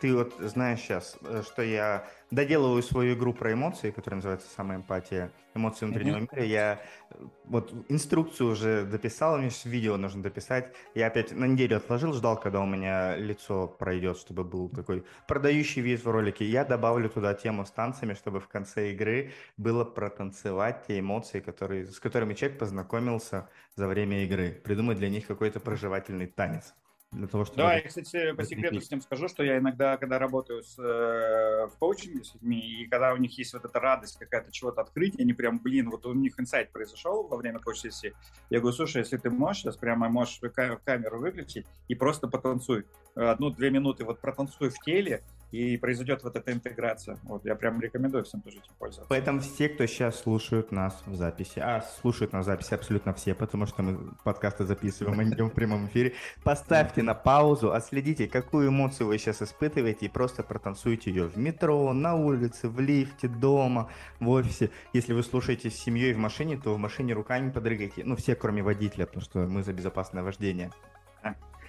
[0.00, 4.78] Ты вот знаешь сейчас, э, что я доделываю свою игру про эмоции, которая называется «Самая
[4.78, 5.30] эмпатия.
[5.54, 6.28] Эмоции внутреннего mm-hmm.
[6.32, 6.44] мира».
[6.44, 10.72] Я э, вот инструкцию уже дописал, мне сейчас видео нужно дописать.
[10.94, 15.82] Я опять на неделю отложил, ждал, когда у меня лицо пройдет, чтобы был такой продающий
[15.82, 16.46] вид в ролике.
[16.46, 21.86] Я добавлю туда тему с танцами, чтобы в конце игры было протанцевать те эмоции, которые,
[21.86, 24.62] с которыми человек познакомился за время игры.
[24.64, 26.74] Придумать для них какой-то проживательный танец.
[27.12, 30.20] Для того, чтобы да, я, кстати, по секрету с ним скажу, что я иногда, когда
[30.20, 34.16] работаю с, э, в коучинге с людьми, и когда у них есть вот эта радость
[34.16, 38.14] какая-то чего-то открыть, они прям, блин, вот у них инсайт произошел во время коуч-сессии,
[38.48, 40.40] я говорю, слушай, если ты можешь, сейчас прямо можешь
[40.84, 42.86] камеру выключить и просто потанцуй.
[43.16, 47.18] Одну-две минуты вот протанцуй в теле, и произойдет вот эта интеграция.
[47.24, 49.08] Вот я прям рекомендую всем тоже этим пользоваться.
[49.08, 53.34] Поэтому все, кто сейчас слушают нас в записи, а слушают нас в записи абсолютно все,
[53.34, 58.28] потому что мы подкасты записываем, а не идем в прямом эфире, поставьте на паузу, отследите,
[58.28, 63.28] какую эмоцию вы сейчас испытываете, и просто протанцуйте ее в метро, на улице, в лифте,
[63.28, 64.70] дома, в офисе.
[64.92, 68.04] Если вы слушаете с семьей в машине, то в машине руками подрыгайте.
[68.04, 70.70] Ну, все, кроме водителя, потому что мы за безопасное вождение.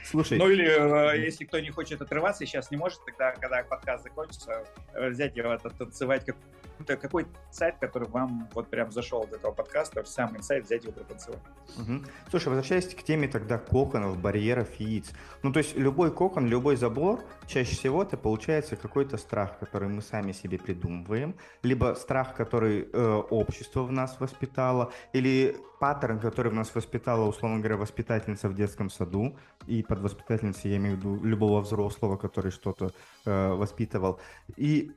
[0.04, 0.38] Слушай.
[0.38, 4.66] Ну или э, если кто не хочет отрываться, сейчас не может, тогда, когда подкаст закончится,
[4.94, 6.36] э, взять его, танцевать как
[6.84, 11.41] какой сайт, который вам вот прям зашел от этого подкаста, самый сайт взять его протанцевать.
[11.78, 12.06] Угу.
[12.30, 15.12] Слушай, возвращаясь к теме тогда коконов, барьеров, яиц.
[15.44, 20.02] Ну, то есть любой кокон, любой забор, чаще всего это получается какой-то страх, который мы
[20.02, 26.56] сами себе придумываем, либо страх, который э, общество в нас воспитало, или паттерн, который в
[26.56, 29.36] нас воспитала, условно говоря, воспитательница в детском саду,
[29.67, 32.91] и под воспитательницей я имею в виду любого взрослого, который что-то
[33.26, 34.20] э, воспитывал.
[34.58, 34.91] И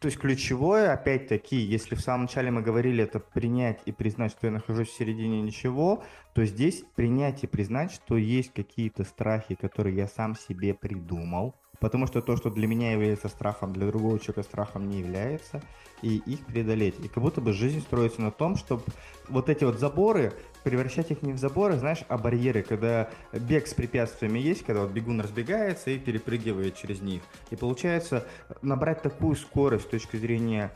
[0.00, 4.46] то есть ключевое, опять-таки, если в самом начале мы говорили это принять и признать, что
[4.46, 6.02] я нахожусь в середине ничего,
[6.34, 12.06] то здесь принять и признать, что есть какие-то страхи, которые я сам себе придумал, потому
[12.06, 15.62] что то, что для меня является страхом, для другого человека страхом не является,
[16.02, 16.94] и их преодолеть.
[17.02, 18.82] И как будто бы жизнь строится на том, чтобы
[19.28, 23.74] вот эти вот заборы превращать их не в заборы, знаешь, а барьеры, когда бег с
[23.74, 27.22] препятствиями есть, когда вот бегун разбегается и перепрыгивает через них.
[27.50, 28.26] И получается
[28.62, 30.72] набрать такую скорость с точки зрения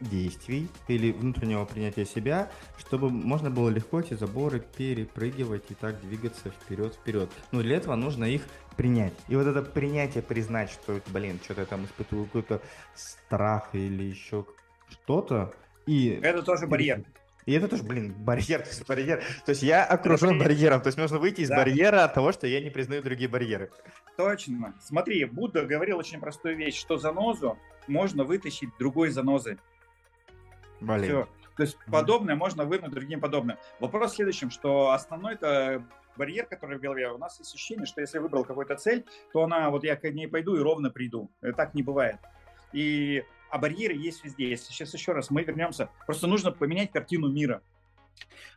[0.00, 6.50] действий или внутреннего принятия себя, чтобы можно было легко эти заборы перепрыгивать и так двигаться
[6.50, 7.30] вперед-вперед.
[7.52, 8.42] Но для этого нужно их
[8.76, 9.14] принять.
[9.28, 12.62] И вот это принятие, признать, что, блин, что-то я там испытываю какой-то
[12.94, 14.46] страх или еще
[14.90, 15.52] что-то.
[15.86, 16.18] И...
[16.22, 17.04] Это тоже барьер.
[17.48, 19.24] И это тоже, блин, барьер, то есть барьер.
[19.46, 20.82] То есть я окружен барьером.
[20.82, 21.56] То есть нужно выйти из да.
[21.56, 23.70] барьера от того, что я не признаю другие барьеры.
[24.18, 24.74] Точно.
[24.82, 29.56] Смотри, Будда говорил очень простую вещь, что занозу можно вытащить другой занозой.
[30.80, 31.04] Блин.
[31.04, 31.28] Все.
[31.56, 33.58] То есть подобное можно вынуть другим подобным.
[33.80, 35.84] Вопрос в следующем, что основной это
[36.16, 39.70] барьер, который в голове, у нас есть ощущение, что если выбрал какую-то цель, то она,
[39.70, 41.30] вот я к ней пойду и ровно приду.
[41.56, 42.18] Так не бывает.
[42.72, 44.50] И а барьеры есть везде.
[44.50, 47.62] Если сейчас еще раз мы вернемся, просто нужно поменять картину мира.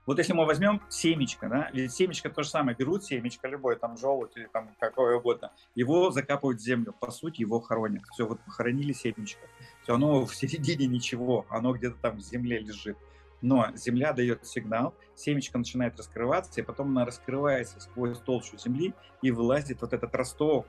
[0.06, 3.97] Вот если мы возьмем семечко, да, ведь семечко то же самое, берут семечко, любое, там,
[3.97, 8.04] желудь или там какое угодно, его закапывают в землю, по сути, его хоронят.
[8.12, 9.41] Все, вот похоронили семечко.
[9.84, 12.97] Все, оно в середине ничего, оно где-то там в земле лежит.
[13.41, 19.32] Но земля дает сигнал, семечко начинает раскрываться, и потом она раскрывается сквозь толщу земли, и
[19.32, 20.67] вылазит вот этот росток,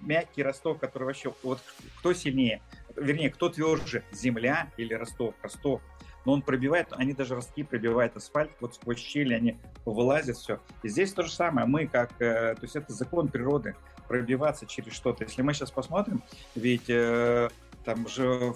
[0.00, 1.60] мягкий росток, который вообще, вот
[1.98, 2.62] кто сильнее,
[2.96, 5.82] вернее, кто тверже, земля или росток, росток.
[6.24, 10.60] Но он пробивает, они даже ростки пробивают асфальт, вот сквозь щели они вылазят, все.
[10.82, 13.74] И здесь то же самое, мы как, э, то есть это закон природы,
[14.08, 15.24] пробиваться через что-то.
[15.24, 16.22] Если мы сейчас посмотрим,
[16.54, 17.48] ведь э,
[17.84, 18.54] там же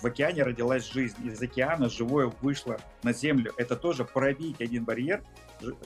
[0.00, 3.52] в океане родилась жизнь, из океана живое вышло на землю.
[3.56, 5.22] Это тоже пробить один барьер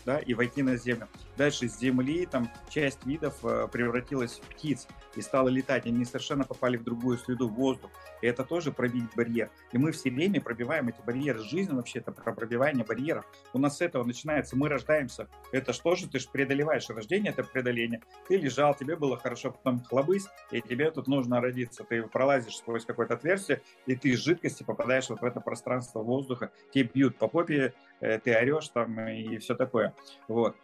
[0.04, 1.08] да, и войти на землю.
[1.36, 5.86] Дальше с земли там часть видов э, превратилась в птиц и стала летать.
[5.86, 7.90] Они совершенно попали в другую среду, в воздух.
[8.20, 9.50] И это тоже пробить барьер.
[9.72, 11.40] И мы все время пробиваем эти барьеры.
[11.40, 13.24] Жизнь вообще это про пробивание барьеров.
[13.52, 14.56] У нас с этого начинается.
[14.56, 15.28] Мы рождаемся.
[15.52, 16.08] Это что же?
[16.08, 16.88] Ты же преодолеваешь.
[16.88, 18.02] Рождение– это преодоление.
[18.28, 21.84] Ты лежал, тебе было хорошо, потом хлобысь, и тебе тут нужно родиться.
[21.84, 26.50] Ты пролазишь сквозь какое-то отверстие, и ты из жидкости попадаешь вот в это пространство воздуха.
[26.72, 27.74] Тебе бьют по попе,
[28.24, 29.94] ты орешь там и все такое.
[30.28, 30.56] Вот.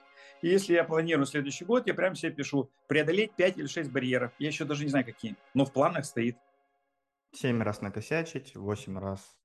[0.43, 4.33] И если я планирую следующий год, я прям себе пишу преодолеть 5 или 6 барьеров.
[4.39, 6.37] Я еще даже не знаю, какие, но в планах стоит.
[7.33, 9.39] Семь раз накосячить, восемь раз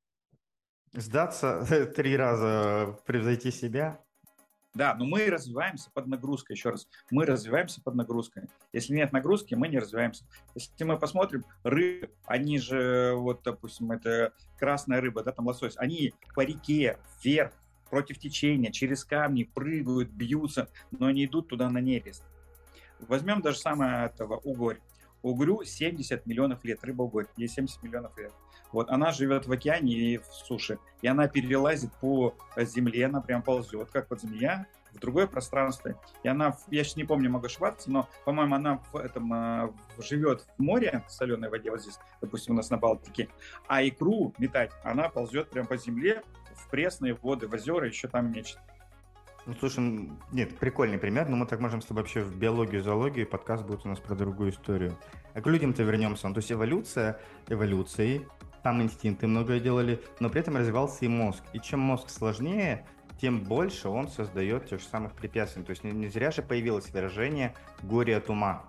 [0.93, 3.99] сдаться, три раза превзойти себя.
[4.73, 6.87] Да, но мы развиваемся под нагрузкой, еще раз.
[7.11, 8.49] Мы развиваемся под нагрузкой.
[8.71, 10.25] Если нет нагрузки, мы не развиваемся.
[10.55, 16.15] Если мы посмотрим, рыбы, они же, вот, допустим, это красная рыба, да, там лосось, они
[16.33, 17.53] по реке вверх,
[17.93, 22.23] против течения, через камни прыгают, бьются, но они идут туда на нерест.
[23.01, 24.79] Возьмем даже самое этого угорь.
[25.21, 28.33] Угрю 70 миллионов лет, рыба угорь, ей 70 миллионов лет.
[28.71, 33.43] Вот она живет в океане и в суше, и она перелазит по земле, она прям
[33.43, 35.93] ползет, как вот змея, в другое пространство.
[36.23, 40.47] И она, я сейчас не помню, могу ошибаться, но, по-моему, она в этом э, живет
[40.57, 43.29] в море, в соленой воде, вот здесь, допустим, у нас на Балтике,
[43.67, 46.23] а икру метать, она ползет прям по земле
[46.73, 48.57] пресные воды, в озера, еще там мечет.
[49.45, 53.27] Ну, слушай, нет, прикольный пример, но мы так можем с тобой вообще в биологию, зоологию,
[53.27, 54.97] подкаст будет у нас про другую историю.
[55.35, 56.27] А к людям-то вернемся.
[56.27, 58.25] Ну, то есть эволюция эволюцией,
[58.63, 61.43] там инстинкты многое делали, но при этом развивался и мозг.
[61.53, 62.87] И чем мозг сложнее,
[63.21, 65.61] тем больше он создает тех же самых препятствий.
[65.61, 68.63] То есть не, не зря же появилось выражение «горе от ума».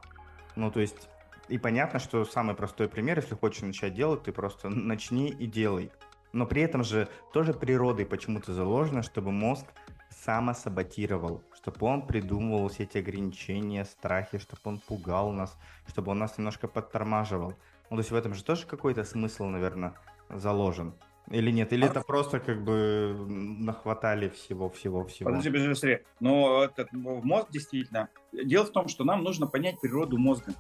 [0.56, 1.08] Ну, то есть,
[1.48, 5.90] и понятно, что самый простой пример, если хочешь начать делать, ты просто начни и делай.
[6.34, 9.66] Но при этом же тоже природой почему-то заложено, чтобы мозг
[10.10, 16.36] самосаботировал, чтобы он придумывал все эти ограничения, страхи, чтобы он пугал нас, чтобы он нас
[16.36, 17.54] немножко подтормаживал.
[17.88, 19.94] Ну, то есть в этом же тоже какой-то смысл, наверное,
[20.28, 20.94] заложен.
[21.30, 21.72] Или нет?
[21.72, 21.86] Или а...
[21.86, 25.30] это просто как бы нахватали всего-всего-всего?
[25.30, 26.04] Подожди, подожди, быстрее.
[26.18, 28.08] Но этот мозг действительно...
[28.32, 30.52] Дело в том, что нам нужно понять природу мозга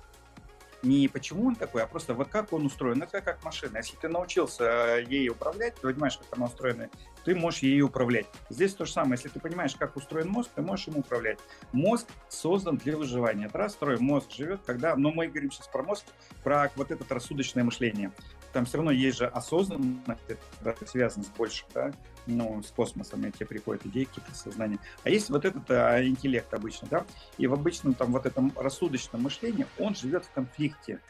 [0.84, 3.02] не почему он такой, а просто вот как он устроен.
[3.02, 3.78] Это как машина.
[3.78, 6.90] Если ты научился э, ей управлять, ты понимаешь, как она устроена,
[7.24, 8.26] ты можешь ей управлять.
[8.50, 9.14] Здесь то же самое.
[9.14, 11.38] Если ты понимаешь, как устроен мозг, ты можешь им управлять.
[11.72, 13.46] Мозг создан для выживания.
[13.46, 13.74] Это раз.
[13.74, 14.94] Второй, мозг живет, когда...
[14.96, 16.04] Но мы говорим сейчас про мозг,
[16.42, 18.12] про вот это рассудочное мышление.
[18.54, 21.92] Там все равно есть же осознанность, это с большим, да,
[22.28, 24.78] ну, с космосом, и тебе приходят идеи, какие-то сознания.
[25.02, 27.04] А есть вот этот а, интеллект обычно, да,
[27.36, 31.00] и в обычном там вот этом рассудочном мышлении он живет в конфликте.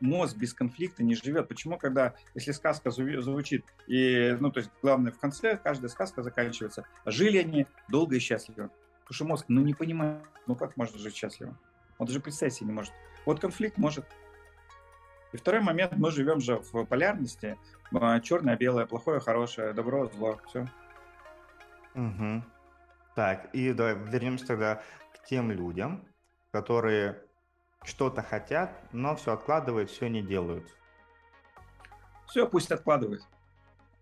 [0.00, 1.48] Мозг без конфликта не живет.
[1.48, 6.84] Почему, когда, если сказка звучит, и, ну, то есть, главное, в конце каждая сказка заканчивается,
[7.06, 8.70] жили они долго и счастливо.
[9.04, 11.58] Потому что мозг, ну, не понимает, ну, как можно жить счастливо?
[11.96, 12.92] Он даже представить себе не может.
[13.24, 14.04] Вот конфликт может.
[15.32, 17.58] И второй момент, мы живем же в полярности,
[17.92, 20.66] а, черное, белое, плохое, хорошее, добро, зло, все.
[21.94, 22.42] Угу.
[23.14, 24.82] Так, и давай вернемся тогда
[25.14, 26.04] к тем людям,
[26.52, 27.22] которые
[27.84, 30.66] что-то хотят, но все откладывают, все не делают.
[32.26, 33.22] Все, пусть откладывают.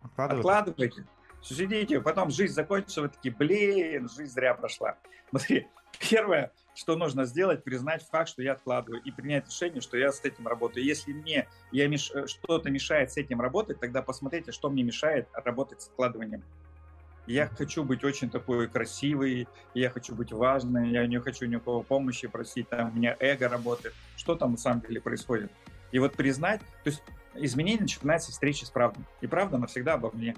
[0.02, 0.46] Откладывают?
[0.46, 1.04] Откладывайте.
[1.42, 4.96] Сидите, потом жизнь закончится, вы такие, блин, жизнь зря прошла.
[5.31, 10.12] Смотри, первое, что нужно сделать, признать факт, что я откладываю, и принять решение, что я
[10.12, 10.85] с этим работаю.
[10.85, 12.12] Если мне я меш...
[12.26, 16.42] что-то мешает с этим работать, тогда посмотрите, что мне мешает работать с откладыванием.
[17.26, 22.26] Я хочу быть очень такой красивый, я хочу быть важный, я не хочу никого помощи
[22.26, 23.94] просить, там у меня эго работает.
[24.16, 25.53] Что там на самом деле происходит?
[25.92, 27.03] И вот признать, то есть
[27.35, 29.05] изменение начинается с встречи с правдой.
[29.20, 30.35] И правда навсегда обо мне.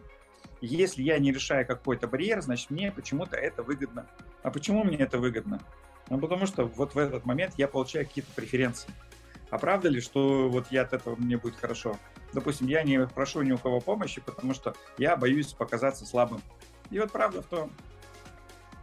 [0.64, 4.06] Если я не решаю какой-то барьер, значит мне почему-то это выгодно.
[4.44, 5.60] А почему мне это выгодно?
[6.08, 8.88] Ну, потому что вот в этот момент я получаю какие-то преференции.
[9.50, 11.98] А правда ли, что вот я от этого мне будет хорошо?
[12.32, 16.40] Допустим, я не прошу ни у кого помощи, потому что я боюсь показаться слабым.
[16.90, 17.72] И вот правда в том,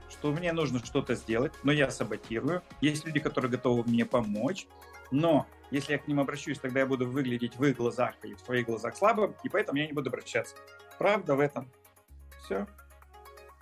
[0.10, 2.62] что мне нужно что-то сделать, но я саботирую.
[2.82, 4.68] Есть люди, которые готовы мне помочь,
[5.12, 8.40] но если я к ним обращусь, тогда я буду выглядеть в их глазах или в
[8.40, 10.56] своих глазах слабым, и поэтому я не буду обращаться.
[10.98, 11.70] Правда в этом.
[12.44, 12.68] Все.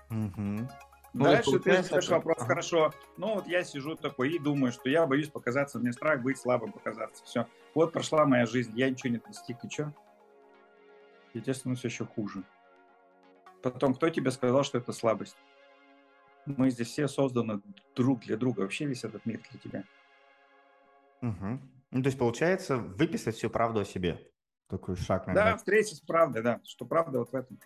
[0.10, 0.68] Угу.
[1.14, 2.48] Ну, Дальше ты задаешь вопрос, ага.
[2.48, 6.38] хорошо, ну вот я сижу такой и думаю, что я боюсь показаться, мне страх быть
[6.38, 7.48] слабым показаться, все.
[7.74, 9.94] Вот прошла моя жизнь, я ничего не достиг, и что?
[11.34, 12.44] Естественно, все еще хуже.
[13.64, 15.38] Потом, кто тебе сказал, что это слабость?
[16.46, 17.62] Мы здесь все созданы
[17.96, 19.84] друг для друга, вообще весь этот мир для тебя.
[21.22, 21.60] Угу.
[21.92, 24.20] Ну, то есть, получается, выписать всю правду о себе.
[24.70, 25.28] такой шаг.
[25.28, 25.52] Наверное.
[25.54, 27.58] Да, встретить с правдой, да, что правда вот в этом.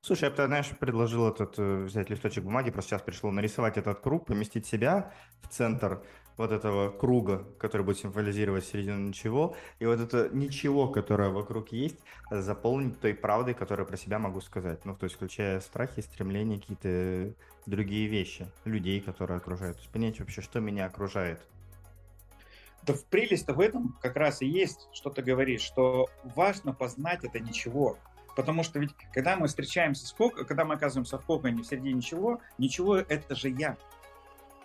[0.00, 4.00] Слушай, я бы, знаешь, предложил этот, э, взять листочек бумаги, просто сейчас пришло нарисовать этот
[4.00, 5.12] круг, поместить себя
[5.42, 6.02] в центр
[6.36, 11.98] вот этого круга, который будет символизировать середину ничего, и вот это ничего, которое вокруг есть,
[12.30, 14.84] заполнить той правдой, которую про себя могу сказать.
[14.84, 17.34] Ну, то есть, включая страхи, стремления, какие-то
[17.66, 19.78] другие вещи, людей, которые окружают.
[19.78, 21.40] То есть, понять вообще, что меня окружает.
[22.88, 27.22] Да в прелесть в этом как раз и есть, что ты говоришь, что важно познать
[27.22, 27.98] это ничего.
[28.34, 31.92] Потому что ведь, когда мы встречаемся с кок, когда мы оказываемся в коконе в середине
[31.92, 33.76] ничего, ничего это же я.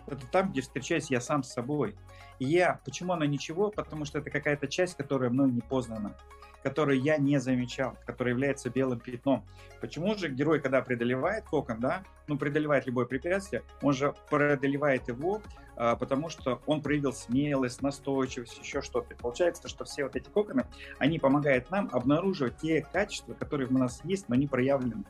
[0.06, 1.96] Это там, где встречаюсь я сам с собой.
[2.38, 3.70] И я, почему она ничего?
[3.70, 6.16] Потому что это какая-то часть, которая мной не познана,
[6.64, 9.44] которую я не замечал, которая является белым пятном.
[9.82, 15.42] Почему же герой, когда преодолевает кокон, да, ну, преодолевает любое препятствие, он же преодолевает его,
[15.76, 19.14] а, потому что он проявил смелость, настойчивость, еще что-то.
[19.14, 20.66] получается, что все вот эти коконы,
[20.98, 25.04] они помогают нам обнаруживать те качества, которые в нас есть, но не проявлены.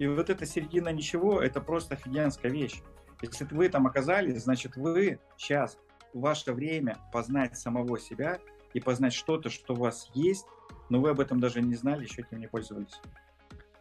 [0.00, 2.82] И вот эта середина ничего, это просто офигенская вещь.
[3.22, 5.78] Если вы там оказались, значит, вы сейчас,
[6.12, 8.40] ваше время познать самого себя
[8.76, 10.46] и познать что-то, что у вас есть,
[10.90, 13.00] но вы об этом даже не знали, еще этим не пользовались.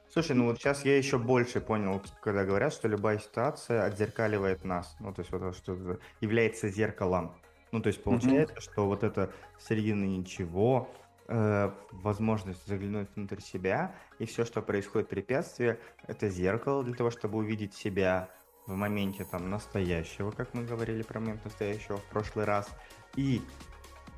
[0.10, 4.96] Слушай, ну вот сейчас я еще больше понял, когда говорят, что любая ситуация отзеркаливает нас.
[5.02, 7.36] Ну, то есть вот что является зеркалом.
[7.74, 8.62] Ну, то есть получается, mm-hmm.
[8.62, 10.90] что вот это середина ничего,
[11.28, 15.78] э, возможность заглянуть внутрь себя, и все, что происходит препятствие,
[16.08, 18.30] это зеркало для того, чтобы увидеть себя,
[18.66, 22.68] в моменте там настоящего, как мы говорили про момент настоящего в прошлый раз,
[23.16, 23.42] и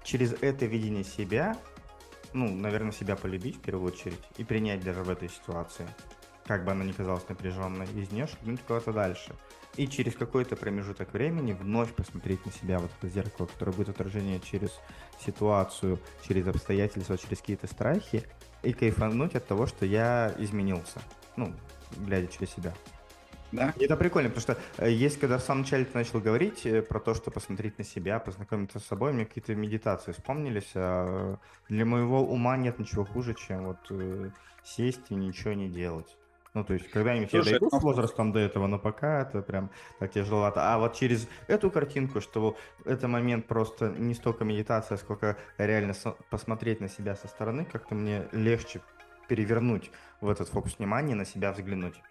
[0.08, 1.58] через это видение себя,
[2.32, 5.86] ну, наверное, себя полюбить в первую очередь и принять даже в этой ситуации,
[6.46, 9.36] как бы она ни казалась напряженной, из нее шагнуть куда-то дальше.
[9.76, 14.40] И через какой-то промежуток времени вновь посмотреть на себя, вот это зеркало, которое будет отражение
[14.40, 14.72] через
[15.24, 18.24] ситуацию, через обстоятельства, через какие-то страхи,
[18.64, 21.02] и кайфануть от того, что я изменился,
[21.36, 21.54] ну,
[21.98, 22.74] глядя через себя.
[23.52, 23.74] Да?
[23.80, 27.00] это прикольно, потому что э, есть, когда в самом начале ты начал говорить э, про
[27.00, 30.72] то, что посмотреть на себя, познакомиться с собой, мне какие-то медитации вспомнились.
[30.76, 31.38] А
[31.70, 34.32] для моего ума нет ничего хуже, чем вот э,
[34.64, 36.18] сесть и ничего не делать.
[36.54, 39.70] Ну, то есть, когда-нибудь Слушай, я дойду с возрастом до этого, но пока это прям
[40.00, 40.74] так тяжеловато.
[40.74, 45.94] А вот через эту картинку, что это момент просто не столько медитация, сколько реально
[46.32, 48.82] посмотреть на себя со стороны, как-то мне легче
[49.28, 52.02] перевернуть в этот фокус внимания, на себя взглянуть.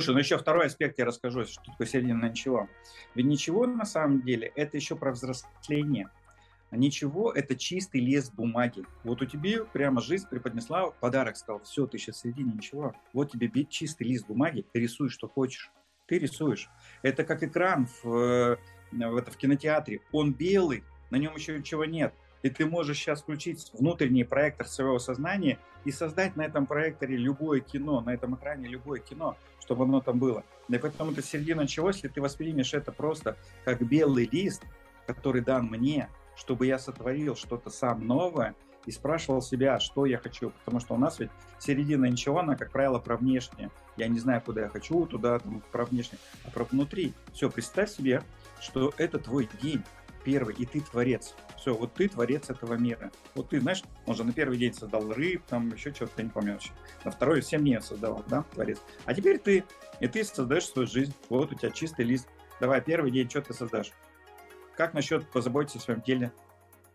[0.00, 2.70] Слушай, ну еще второй аспект я расскажу, что такое середина ничего.
[3.14, 6.08] Ведь ничего на самом деле это еще про взросление.
[6.70, 8.86] А ничего– это чистый лес бумаги.
[9.04, 12.94] Вот у тебя прямо жизнь преподнесла подарок, сказал, все, ты сейчас в середине ничего.
[13.12, 15.70] Вот тебе чистый лист бумаги, ты рисуешь, что хочешь.
[16.06, 16.70] Ты рисуешь.
[17.02, 18.56] Это как экран в, э,
[18.92, 20.00] в, это, в кинотеатре.
[20.12, 22.14] Он белый, на нем еще ничего нет.
[22.42, 27.60] И ты можешь сейчас включить внутренний проектор своего сознания и создать на этом проекторе любое
[27.60, 30.44] кино, на этом экране любое кино, чтобы оно там было.
[30.68, 34.62] И поэтому это середина чего, если ты воспримешь это просто как белый лист,
[35.06, 38.54] который дан мне, чтобы я сотворил что-то сам новое
[38.86, 40.50] и спрашивал себя, что я хочу.
[40.50, 43.70] Потому что у нас ведь середина ничего, она, как правило, про внешнее.
[43.96, 47.12] Я не знаю, куда я хочу, туда, там, про внешнее, а про внутри.
[47.32, 48.22] Все, представь себе,
[48.60, 49.82] что это твой день
[50.24, 51.34] первый, и ты творец.
[51.56, 53.10] Все, вот ты творец этого мира.
[53.34, 56.30] Вот ты, знаешь, он же на первый день создал рыб, там еще что-то, я не
[56.30, 56.70] помню вообще.
[57.04, 58.80] На второй 7 дней создавал, да, творец.
[59.04, 59.64] А теперь ты,
[60.00, 61.14] и ты создаешь свою жизнь.
[61.28, 62.28] Вот у тебя чистый лист.
[62.60, 63.92] Давай, первый день, что ты создашь?
[64.76, 66.32] Как насчет позаботиться о своем теле?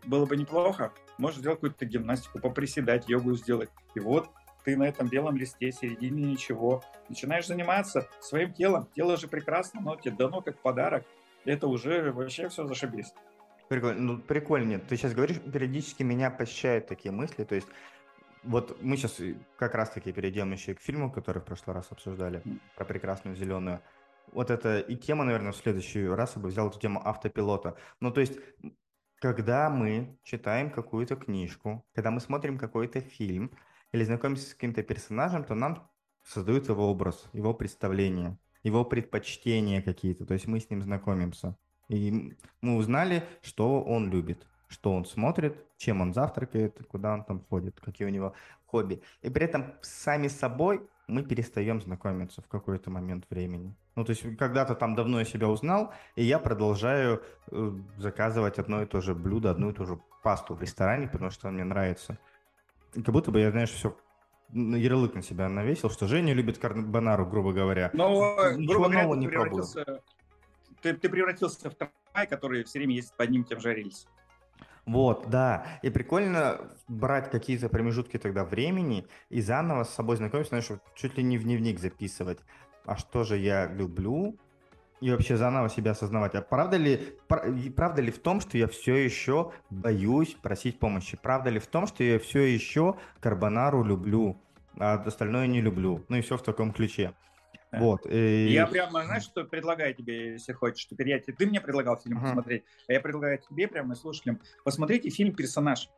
[0.04, 0.92] Было бы неплохо.
[1.18, 3.70] Можешь сделать какую-то гимнастику, поприседать, йогу сделать.
[3.94, 4.28] И вот
[4.64, 6.82] ты на этом белом листе, середине ничего.
[7.08, 8.88] Начинаешь заниматься своим телом.
[8.96, 11.04] Тело же прекрасно, но тебе дано как подарок
[11.46, 13.12] это уже вообще все зашибись.
[13.68, 14.00] Прикольно.
[14.00, 14.68] Ну, прикольно.
[14.68, 17.44] Нет, ты сейчас говоришь, периодически меня посещают такие мысли.
[17.44, 17.68] То есть
[18.44, 19.20] вот мы сейчас
[19.56, 22.42] как раз-таки перейдем еще к фильму, который в прошлый раз обсуждали,
[22.76, 23.80] про прекрасную зеленую.
[24.32, 27.76] Вот это и тема, наверное, в следующий раз я бы взял эту тему автопилота.
[28.00, 28.38] Ну, то есть,
[29.20, 33.50] когда мы читаем какую-то книжку, когда мы смотрим какой-то фильм
[33.92, 35.90] или знакомимся с каким-то персонажем, то нам
[36.24, 41.56] создают его образ, его представление его предпочтения какие-то, то есть мы с ним знакомимся.
[41.88, 47.44] И мы узнали, что он любит, что он смотрит, чем он завтракает, куда он там
[47.48, 48.32] ходит, какие у него
[48.66, 49.00] хобби.
[49.22, 53.72] И при этом сами собой мы перестаем знакомиться в какой-то момент времени.
[53.94, 58.82] Ну, то есть когда-то там давно я себя узнал, и я продолжаю э, заказывать одно
[58.82, 62.18] и то же блюдо, одну и ту же пасту в ресторане, потому что мне нравится.
[62.94, 63.96] И как будто бы я, знаешь, все
[64.52, 67.90] ярлык на себя навесил, что Женя любит карбонару, грубо говоря.
[67.92, 70.02] Но, грубо говоря, ты не превратился,
[70.82, 74.10] ты, ты превратился в Трай, который все время ездит по одним тем же рельсам.
[74.86, 75.66] Вот, да.
[75.82, 81.24] И прикольно брать какие-то промежутки тогда времени и заново с собой знакомиться, знаешь, чуть ли
[81.24, 82.38] не в дневник записывать.
[82.84, 84.38] А что же я люблю,
[85.00, 86.34] и вообще заново себя осознавать.
[86.34, 91.18] А правда ли, правда ли в том, что я все еще боюсь просить помощи?
[91.20, 94.40] Правда ли в том, что я все еще карбонару люблю,
[94.78, 96.04] а остальное не люблю?
[96.08, 97.12] Ну и все в таком ключе.
[97.72, 98.06] Вот.
[98.06, 98.48] И...
[98.48, 102.22] Я прямо, знаешь, что предлагаю тебе, если хочешь, теперь я, ты мне предлагал фильм uh-huh.
[102.22, 105.90] посмотреть, а я предлагаю тебе прямо и слушателям, посмотрите фильм «Персонаж».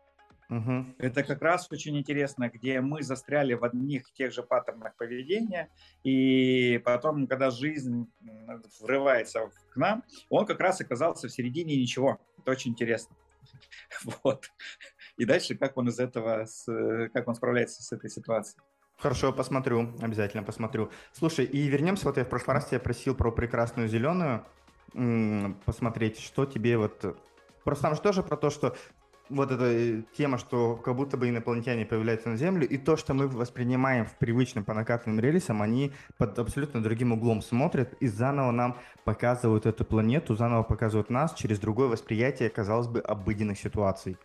[0.51, 0.95] Угу.
[0.99, 5.69] Это как раз очень интересно, где мы застряли в одних тех же паттернах поведения,
[6.05, 8.11] и потом, когда жизнь
[8.81, 12.19] врывается к нам, он как раз оказался в середине ничего.
[12.39, 13.15] Это очень интересно.
[14.23, 14.51] Вот.
[15.17, 16.47] И дальше, как он из этого,
[17.13, 18.63] как он справляется с этой ситуацией.
[18.99, 20.91] Хорошо, посмотрю, обязательно посмотрю.
[21.13, 24.45] Слушай, и вернемся, вот я в прошлый раз тебя просил про прекрасную зеленую,
[25.65, 27.17] посмотреть, что тебе вот...
[27.65, 28.77] Просто там же тоже про то, что
[29.31, 33.15] вот эта э, тема, что как будто бы инопланетяне появляются на Землю, и то, что
[33.15, 38.51] мы воспринимаем в привычном по накатанным рельсам, они под абсолютно другим углом смотрят и заново
[38.51, 44.17] нам показывают эту планету, заново показывают нас через другое восприятие, казалось бы, обыденных ситуаций.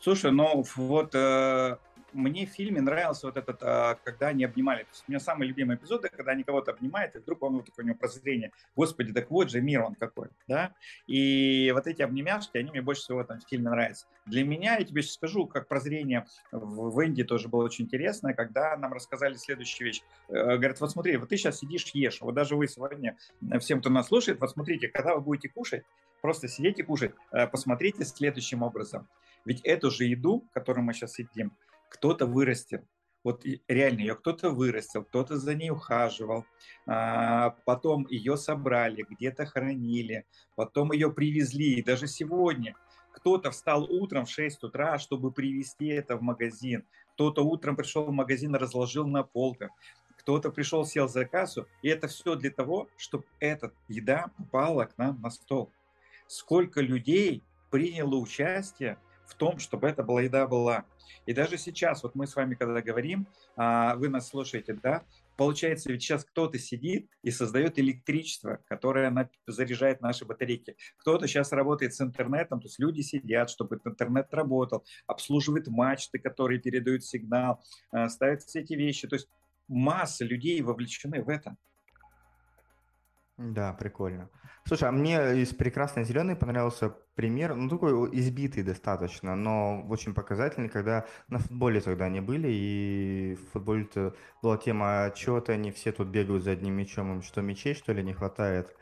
[0.00, 1.76] Слушай, ну вот э,
[2.12, 4.82] мне в фильме нравился вот этот, а, когда они обнимали.
[4.84, 7.66] То есть у меня самый любимый эпизод, когда они кого-то обнимают, и вдруг он вот
[7.66, 8.52] такое у него прозрение.
[8.74, 10.74] Господи, так вот же мир он какой, да?
[11.06, 14.06] И вот эти обнимашки, они мне больше всего там в фильме нравятся.
[14.26, 18.76] Для меня, я тебе сейчас скажу, как прозрение в, Индии тоже было очень интересно, когда
[18.76, 20.02] нам рассказали следующую вещь.
[20.28, 23.16] Э, говорят, вот смотри, вот ты сейчас сидишь, ешь, вот даже вы сегодня,
[23.50, 25.84] э, всем, кто нас слушает, вот смотрите, когда вы будете кушать,
[26.20, 29.06] просто сидеть и кушать, э, посмотрите следующим образом.
[29.44, 31.52] Ведь эту же еду, которую мы сейчас едим,
[31.88, 32.86] кто-то вырастил.
[33.24, 36.44] Вот реально ее кто-то вырастил, кто-то за ней ухаживал,
[36.86, 41.74] а, потом ее собрали, где-то хранили, потом ее привезли.
[41.74, 42.76] И даже сегодня
[43.10, 46.84] кто-то встал утром в 6 утра, чтобы привезти это в магазин.
[47.14, 49.70] Кто-то утром пришел в магазин разложил на полках.
[50.18, 51.66] Кто-то пришел, сел за кассу.
[51.82, 55.72] И это все для того, чтобы эта еда попала к нам на стол.
[56.26, 60.84] Сколько людей приняло участие в том, чтобы эта была еда была.
[61.26, 63.26] И даже сейчас, вот мы с вами когда говорим,
[63.56, 65.04] а, вы нас слушаете, да,
[65.36, 70.76] получается, ведь сейчас кто-то сидит и создает электричество, которое заряжает наши батарейки.
[70.98, 76.60] Кто-то сейчас работает с интернетом, то есть люди сидят, чтобы интернет работал, обслуживает мачты, которые
[76.60, 79.08] передают сигнал, а, ставят все эти вещи.
[79.08, 79.28] То есть
[79.68, 81.56] масса людей вовлечены в это.
[83.36, 84.30] Да, прикольно.
[84.66, 90.68] Слушай, а мне из «Прекрасной зеленой» понравился пример, ну, такой избитый достаточно, но очень показательный,
[90.68, 96.08] когда на футболе тогда не были, и в футболе-то была тема, что-то они все тут
[96.08, 98.76] бегают за одним мячом, им что, мячей, что ли, не хватает?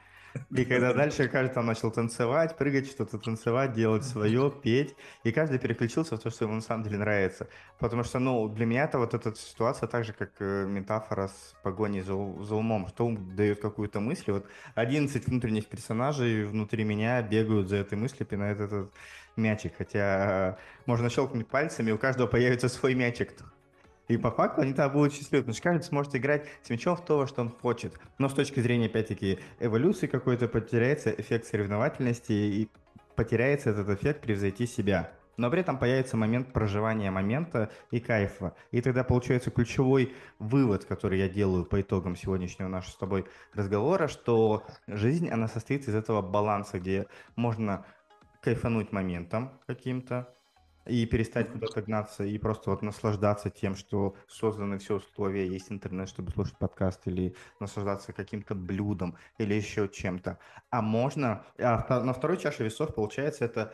[0.51, 5.59] И когда дальше каждый там начал танцевать, прыгать, что-то танцевать, делать свое, петь, и каждый
[5.59, 7.49] переключился в то, что ему на самом деле нравится.
[7.79, 11.55] Потому что, ну, для меня это вот эта ситуация так же, как э, метафора с
[11.63, 12.15] погоней за,
[12.45, 14.33] за умом, что ум дает какую-то мысль.
[14.33, 18.93] Вот 11 внутренних персонажей внутри меня бегают за этой мыслью, пинают этот
[19.37, 19.75] мячик.
[19.77, 23.33] Хотя можно щелкнуть пальцами, у каждого появится свой мячик.
[24.09, 27.05] И по факту они тогда будут счастливы, потому что каждый сможет играть с мячом в
[27.05, 27.95] то, что он хочет.
[28.19, 32.69] Но с точки зрения, опять-таки, эволюции какой-то потеряется эффект соревновательности и
[33.17, 35.13] потеряется этот эффект превзойти себя.
[35.37, 38.55] Но при этом появится момент проживания момента и кайфа.
[38.71, 44.07] И тогда получается ключевой вывод, который я делаю по итогам сегодняшнего нашего с тобой разговора,
[44.07, 47.85] что жизнь, она состоит из этого баланса, где можно
[48.43, 50.34] кайфануть моментом каким-то,
[50.87, 56.09] и перестать куда-то гнаться и просто вот наслаждаться тем, что созданы все условия, есть интернет,
[56.09, 60.39] чтобы слушать подкаст, или наслаждаться каким-то блюдом, или еще чем-то.
[60.71, 61.45] А можно...
[61.59, 63.73] А на второй чаше весов, получается, это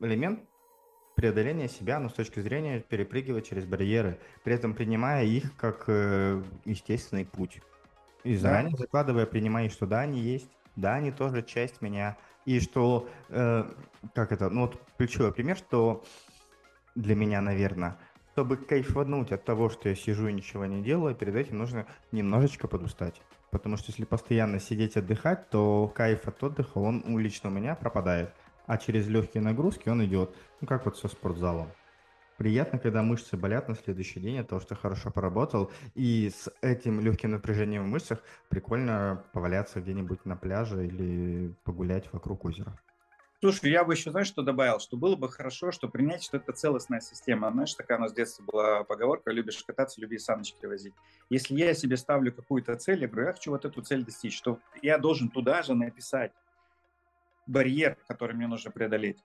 [0.00, 0.40] элемент
[1.14, 6.42] преодоления себя, но с точки зрения перепрыгивать через барьеры, при этом принимая их как э,
[6.64, 7.60] естественный путь.
[8.22, 8.78] И заранее да.
[8.78, 13.64] закладывая, принимая, что да, они есть, да, они тоже часть меня, и что, э,
[14.14, 16.04] как это, ну вот ключевой пример, что
[16.96, 17.98] для меня, наверное,
[18.32, 22.66] чтобы кайфануть от того, что я сижу и ничего не делаю, перед этим нужно немножечко
[22.66, 23.22] подустать.
[23.50, 28.34] Потому что если постоянно сидеть отдыхать, то кайф от отдыха, он лично у меня пропадает.
[28.66, 30.34] А через легкие нагрузки он идет.
[30.60, 31.70] Ну, как вот со спортзалом.
[32.36, 35.70] Приятно, когда мышцы болят на следующий день от того, что хорошо поработал.
[35.94, 42.44] И с этим легким напряжением в мышцах прикольно поваляться где-нибудь на пляже или погулять вокруг
[42.44, 42.76] озера.
[43.40, 44.80] Слушай, я бы еще, знаешь, что добавил?
[44.80, 47.50] Что было бы хорошо, что принять, что это целостная система.
[47.52, 50.94] Знаешь, такая у нас в детстве была поговорка, любишь кататься, люби саночки возить.
[51.28, 54.58] Если я себе ставлю какую-то цель, я говорю, я хочу вот эту цель достичь, что
[54.80, 56.32] я должен туда же написать
[57.46, 59.22] барьер, который мне нужно преодолеть.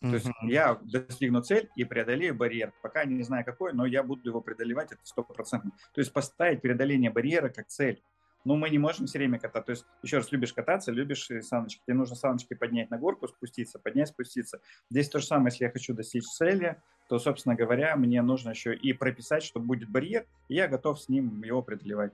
[0.00, 2.72] То есть я достигну цель и преодолею барьер.
[2.80, 5.72] Пока не знаю какой, но я буду его преодолевать, это стопроцентно.
[5.92, 8.02] То есть поставить преодоление барьера как цель.
[8.44, 9.66] Но мы не можем все время кататься.
[9.66, 11.82] То есть, еще раз, любишь кататься, любишь саночки.
[11.86, 14.60] Тебе нужно саночки поднять на горку, спуститься, поднять, спуститься.
[14.90, 18.74] Здесь то же самое, если я хочу достичь цели, то, собственно говоря, мне нужно еще
[18.74, 22.12] и прописать, что будет барьер, и я готов с ним его преодолевать.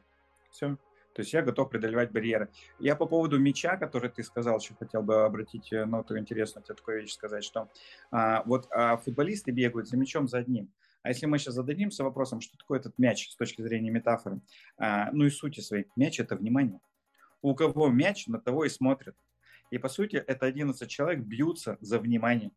[0.50, 0.76] Все.
[1.16, 2.50] То есть я готов преодолевать барьеры.
[2.78, 6.74] Я по поводу мяча, который ты сказал, еще хотел бы обратить э, ноту интересную, тебе
[6.74, 7.70] такую вещь сказать, что
[8.10, 10.70] а, вот а, футболисты бегают за мячом за одним.
[11.06, 14.40] А если мы сейчас зададимся вопросом, что такое этот мяч с точки зрения метафоры,
[14.76, 16.80] а, ну и сути своей, мяч– это внимание.
[17.42, 19.16] У кого мяч, на того и смотрят.
[19.70, 22.50] И по сути это 11 человек бьются за внимание.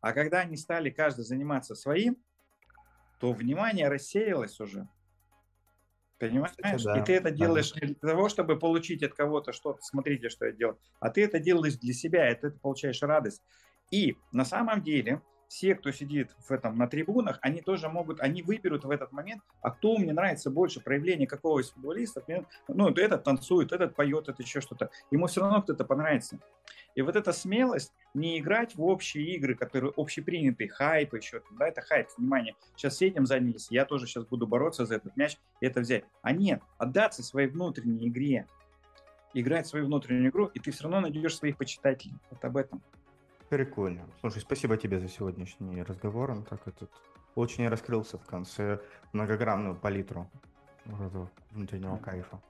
[0.00, 2.16] А когда они стали каждый заниматься своим,
[3.20, 4.88] то внимание рассеялось уже.
[6.18, 6.54] Понимаешь?
[6.84, 7.80] да, и ты это делаешь да.
[7.86, 11.38] не для того, чтобы получить от кого-то что-то, смотрите, что я делаю, а ты это
[11.38, 13.42] делаешь для себя, и ты получаешь радость.
[13.90, 18.42] И на самом деле все, кто сидит в этом на трибунах, они тоже могут, они
[18.42, 22.24] выберут в этот момент, а кто мне нравится больше, проявление какого из футболистов,
[22.68, 26.38] ну, этот танцует, этот поет, это еще что-то, ему все равно кто-то понравится.
[26.94, 31.82] И вот эта смелость не играть в общие игры, которые общепринятые, хайп еще, да, это
[31.82, 35.66] хайп, внимание, сейчас все этим занялись, я тоже сейчас буду бороться за этот мяч и
[35.66, 36.04] это взять.
[36.22, 38.46] А нет, отдаться своей внутренней игре,
[39.34, 42.16] играть свою внутреннюю игру, и ты все равно найдешь своих почитателей.
[42.30, 42.82] Вот об этом.
[43.48, 44.06] Прикольно.
[44.20, 46.32] Слушай, спасибо тебе за сегодняшний разговор.
[46.32, 46.90] Он так этот
[47.36, 48.80] очень раскрылся в конце
[49.12, 50.28] многогранную палитру
[51.52, 52.40] внутреннего кайфа.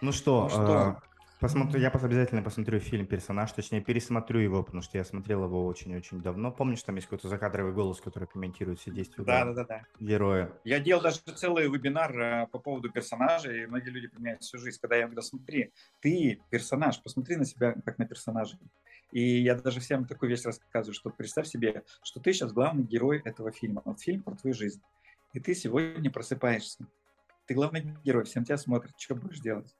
[0.00, 0.96] Ну что, ну что?
[1.02, 5.66] Э, посмотрю, я обязательно посмотрю фильм «Персонаж», точнее, пересмотрю его, потому что я смотрел его
[5.66, 6.52] очень-очень давно.
[6.52, 9.82] Помнишь, там есть какой-то закадровый голос, который комментирует все действия да, да, да, да.
[9.98, 10.52] героя?
[10.62, 14.78] Я делал даже целый вебинар э, по поводу персонажей, и многие люди поменяют всю жизнь,
[14.80, 18.56] когда я говорю, смотри, ты персонаж, посмотри на себя как на персонажа.
[19.10, 23.22] И я даже всем такую вещь рассказываю, что представь себе, что ты сейчас главный герой
[23.24, 23.82] этого фильма.
[23.84, 24.82] Вот фильм про твою жизнь.
[25.32, 26.86] И ты сегодня просыпаешься.
[27.46, 29.74] Ты главный герой, всем тебя смотрят, что будешь делать.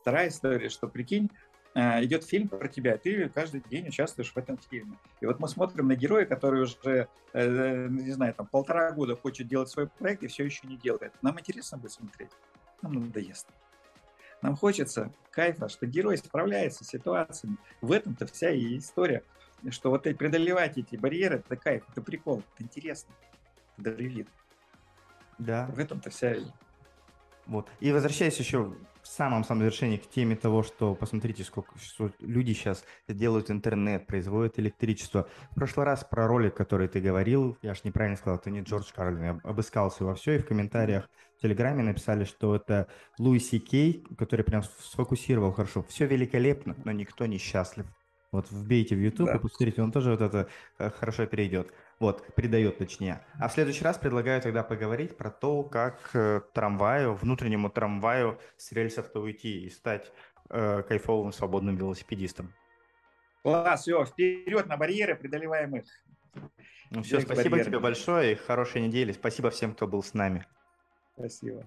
[0.00, 1.30] Вторая история, что прикинь,
[1.74, 4.96] э, идет фильм про тебя, ты каждый день участвуешь в этом фильме.
[5.20, 9.48] И вот мы смотрим на героя, который уже, э, не знаю, там полтора года хочет
[9.48, 11.12] делать свой проект и все еще не делает.
[11.20, 12.30] Нам интересно будет смотреть?
[12.80, 13.46] Нам надоест.
[14.42, 17.56] Нам хочется кайфа, что герой справляется с ситуациями.
[17.80, 19.22] В этом-то вся и история.
[19.68, 23.12] Что вот преодолевать эти барьеры, это кайф, это прикол, это интересно,
[23.76, 24.28] это драйвит.
[25.38, 25.66] Да.
[25.66, 26.36] В этом-то вся
[27.50, 27.68] вот.
[27.80, 28.72] И возвращаясь еще
[29.02, 31.74] в самом самом завершении к теме того, что посмотрите, сколько
[32.20, 35.28] люди сейчас делают интернет, производят электричество.
[35.50, 38.92] В прошлый раз про ролик, который ты говорил, я ж неправильно сказал, это не Джордж
[38.94, 41.10] Карлин, я обыскался во все, и в комментариях
[41.42, 42.88] Телеграме написали, что это
[43.18, 45.82] Луиси Кей, который прям сфокусировал хорошо.
[45.88, 47.86] Все великолепно, но никто не счастлив.
[48.32, 49.36] Вот вбейте в YouTube да.
[49.36, 51.72] и посмотрите, он тоже вот это э, хорошо перейдет.
[51.98, 53.26] Вот, придает точнее.
[53.38, 58.70] А в следующий раз предлагаю тогда поговорить про то, как э, трамваю, внутреннему трамваю с
[58.70, 60.12] рельсов-то уйти и стать
[60.48, 62.54] э, кайфовым свободным велосипедистом.
[63.42, 65.84] Класс, все, вперед на барьеры, преодолеваем их.
[66.90, 67.68] Ну все, спасибо барьеры.
[67.68, 69.12] тебе большое и хорошей недели.
[69.12, 70.46] Спасибо всем, кто был с нами.
[71.20, 71.66] Спасибо.